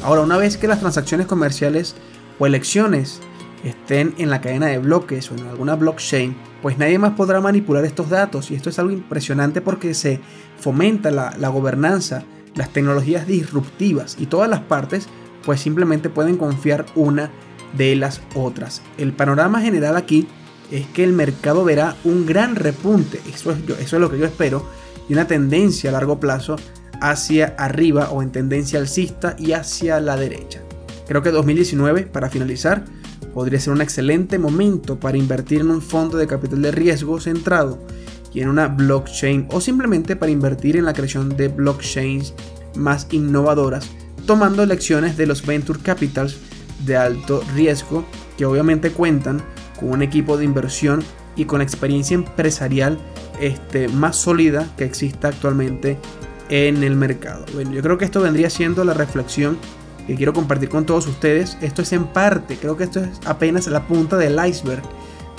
Ahora, 0.04 0.22
una 0.22 0.38
vez 0.38 0.58
que 0.58 0.68
las 0.68 0.80
transacciones 0.80 1.26
comerciales 1.26 1.96
o 2.38 2.46
elecciones 2.46 3.22
estén 3.66 4.14
en 4.18 4.30
la 4.30 4.42
cadena 4.42 4.68
de 4.68 4.78
bloques 4.78 5.32
o 5.32 5.36
en 5.36 5.48
alguna 5.48 5.76
blockchain, 5.76 6.36
pues 6.62 6.78
nadie 6.78 7.00
más 7.00 7.14
podrá 7.14 7.42
manipular 7.42 7.84
estos 7.84 8.10
datos. 8.10 8.52
Y 8.52 8.56
esto 8.56 8.70
es 8.70 8.80
algo 8.80 8.92
impresionante 8.92 9.62
porque 9.62 9.94
se 9.94 10.20
fomenta 10.58 11.12
la, 11.12 11.36
la 11.38 11.50
gobernanza, 11.50 12.24
las 12.56 12.70
tecnologías 12.70 13.28
disruptivas 13.28 14.16
y 14.20 14.28
todas 14.28 14.50
las 14.50 14.62
partes 14.62 15.08
pues 15.44 15.60
simplemente 15.60 16.10
pueden 16.10 16.38
confiar 16.38 16.86
una 16.96 17.32
de 17.78 17.96
las 17.96 18.22
otras. 18.36 18.82
El 18.98 19.14
panorama 19.14 19.62
general 19.62 19.98
aquí 19.98 20.28
es 20.72 20.86
que 20.88 21.04
el 21.04 21.14
mercado 21.14 21.64
verá 21.64 21.96
un 22.04 22.26
gran 22.26 22.56
repunte, 22.56 23.20
eso 23.32 23.52
es, 23.52 23.58
eso 23.80 23.96
es 23.98 24.02
lo 24.02 24.10
que 24.10 24.18
yo 24.18 24.26
espero, 24.26 24.66
y 25.08 25.14
una 25.14 25.28
tendencia 25.28 25.90
a 25.90 25.94
largo 25.94 26.20
plazo 26.20 26.56
hacia 27.02 27.56
arriba 27.58 28.10
o 28.10 28.22
en 28.24 28.32
tendencia 28.32 28.80
alcista 28.80 29.36
y 29.38 29.52
hacia 29.52 30.00
la 30.00 30.18
derecha. 30.18 30.62
Creo 31.08 31.22
que 31.22 31.30
2019, 31.30 32.04
para 32.04 32.30
finalizar, 32.30 32.86
podría 33.36 33.60
ser 33.60 33.74
un 33.74 33.82
excelente 33.82 34.40
momento 34.40 34.98
para 34.98 35.18
invertir 35.18 35.60
en 35.60 35.70
un 35.70 35.82
fondo 35.82 36.18
de 36.18 36.26
capital 36.26 36.62
de 36.62 36.72
riesgo 36.72 37.20
centrado 37.20 37.78
y 38.34 38.40
en 38.40 38.48
una 38.48 38.70
blockchain 38.70 39.48
o 39.52 39.60
simplemente 39.60 40.16
para 40.16 40.32
invertir 40.32 40.78
en 40.78 40.86
la 40.86 40.94
creación 40.94 41.36
de 41.36 41.50
blockchains 41.50 42.34
más 42.76 43.08
innovadoras, 43.12 43.92
tomando 44.26 44.66
lecciones 44.66 45.18
de 45.18 45.28
los 45.28 45.46
venture 45.46 45.80
capitals 45.84 46.38
de 46.86 46.96
alto 46.96 47.44
riesgo 47.54 48.06
que 48.38 48.46
obviamente 48.46 48.92
cuentan 48.92 49.42
con 49.78 49.90
un 49.90 50.02
equipo 50.02 50.38
de 50.38 50.46
inversión 50.46 51.04
y 51.36 51.44
con 51.44 51.62
experiencia 51.62 52.16
empresarial 52.16 52.98
este, 53.42 53.90
más 53.90 54.16
sólida 54.16 54.66
que 54.78 54.86
exista 54.86 55.28
actualmente 55.28 55.98
en 56.48 56.84
el 56.84 56.96
mercado. 56.96 57.44
Bueno, 57.54 57.74
yo 57.74 57.82
creo 57.82 57.98
que 57.98 58.06
esto 58.06 58.22
vendría 58.22 58.50
siendo 58.50 58.86
la 58.86 58.94
reflexión 58.94 59.58
que 60.08 60.16
quiero 60.16 60.34
compartir 60.34 60.70
con 60.70 60.86
todos 60.86 61.08
ustedes. 61.08 61.58
Esto 61.62 61.82
es 61.82 61.94
en 61.94 62.06
parte, 62.06 62.58
creo 62.58 62.78
que 62.78 62.84
esto 62.86 63.00
es 63.00 63.20
apenas 63.26 63.68
la 63.68 63.88
punta 63.88 64.18
del 64.18 64.40
iceberg 64.46 64.84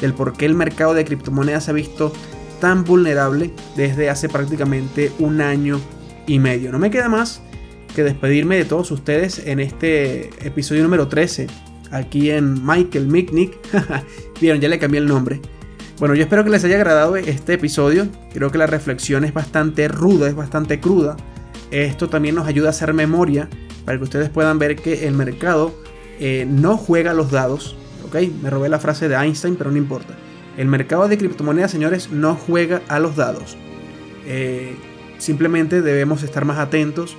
del 0.01 0.15
por 0.15 0.35
qué 0.35 0.47
el 0.47 0.55
mercado 0.55 0.95
de 0.95 1.05
criptomonedas 1.05 1.65
se 1.65 1.71
ha 1.71 1.75
visto 1.75 2.13
tan 2.61 2.85
vulnerable 2.85 3.53
desde 3.77 4.11
hace 4.11 4.29
prácticamente 4.29 5.13
un 5.19 5.41
año 5.41 5.81
y 6.27 6.39
medio. 6.39 6.73
No 6.73 6.79
me 6.79 6.91
queda 6.91 7.09
más 7.09 7.43
que 7.95 8.03
despedirme 8.03 8.57
de 8.57 8.65
todos 8.65 8.91
ustedes 8.91 9.47
en 9.47 9.61
este 9.61 10.31
episodio 10.47 10.83
número 10.83 11.09
13, 11.09 11.47
aquí 11.91 12.31
en 12.31 12.65
Michael 12.67 13.07
Micknick. 13.07 13.57
Vieron, 14.41 14.61
ya 14.61 14.69
le 14.69 14.79
cambié 14.79 15.01
el 15.01 15.07
nombre. 15.07 15.41
Bueno, 15.99 16.15
yo 16.15 16.23
espero 16.23 16.45
que 16.45 16.51
les 16.51 16.63
haya 16.65 16.77
agradado 16.77 17.17
este 17.17 17.55
episodio. 17.55 18.07
Creo 18.35 18.51
que 18.51 18.59
la 18.59 18.67
reflexión 18.67 19.25
es 19.25 19.33
bastante 19.33 19.89
ruda, 19.89 20.29
es 20.29 20.35
bastante 20.35 20.79
cruda. 20.79 21.17
Esto 21.71 22.09
también 22.09 22.35
nos 22.35 22.47
ayuda 22.47 22.69
a 22.69 22.71
hacer 22.71 22.93
memoria 22.93 23.49
para 23.87 23.99
que 23.99 24.05
ustedes 24.05 24.29
puedan 24.29 24.59
ver 24.59 24.77
que 24.77 25.07
el 25.07 25.15
mercado 25.15 25.73
eh, 26.19 26.45
no 26.47 26.77
juega 26.77 27.15
los 27.15 27.31
dados. 27.31 27.77
¿ok? 28.05 28.17
Me 28.43 28.51
robé 28.51 28.69
la 28.69 28.81
frase 28.81 29.09
de 29.09 29.15
Einstein, 29.15 29.55
pero 29.57 29.71
no 29.71 29.79
importa. 29.79 30.15
El 30.59 30.67
mercado 30.67 31.07
de 31.09 31.17
criptomonedas, 31.17 31.71
señores, 31.71 32.11
no 32.11 32.35
juega 32.35 32.83
a 32.89 32.99
los 32.99 33.15
dados. 33.15 33.57
Eh, 34.27 34.75
simplemente 35.19 35.83
debemos 35.83 36.25
estar 36.25 36.45
más 36.45 36.59
atentos 36.59 37.17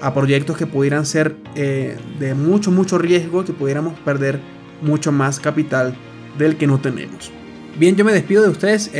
a 0.00 0.14
proyectos 0.14 0.56
que 0.56 0.66
pudieran 0.66 1.04
ser 1.04 1.36
eh, 1.54 1.98
de 2.18 2.34
mucho, 2.34 2.70
mucho 2.70 2.96
riesgo, 2.96 3.44
que 3.44 3.52
pudiéramos 3.52 3.98
perder 4.00 4.40
mucho 4.80 5.12
más 5.12 5.38
capital 5.38 5.94
del 6.38 6.56
que 6.56 6.66
no 6.66 6.80
tenemos. 6.80 7.30
Bien, 7.78 7.94
yo 7.94 8.06
me 8.06 8.12
despido 8.12 8.42
de 8.42 8.48
ustedes, 8.48 8.90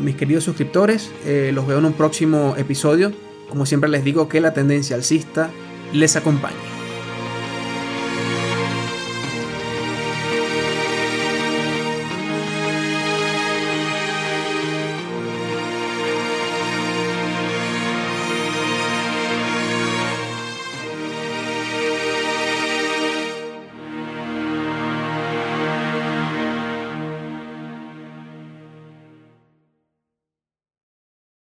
mis 0.00 0.14
queridos 0.14 0.44
suscriptores. 0.44 1.10
los 1.52 1.66
veo 1.66 1.78
en 1.78 1.84
un 1.84 1.94
próximo 1.94 2.54
episodio. 2.56 3.10
Como 3.48 3.66
siempre 3.66 3.90
les 3.90 4.04
digo 4.04 4.28
que 4.28 4.40
la 4.40 4.52
tendencia 4.54 4.94
alcista 4.94 5.50
les 5.92 6.16
acompañe. 6.16 6.79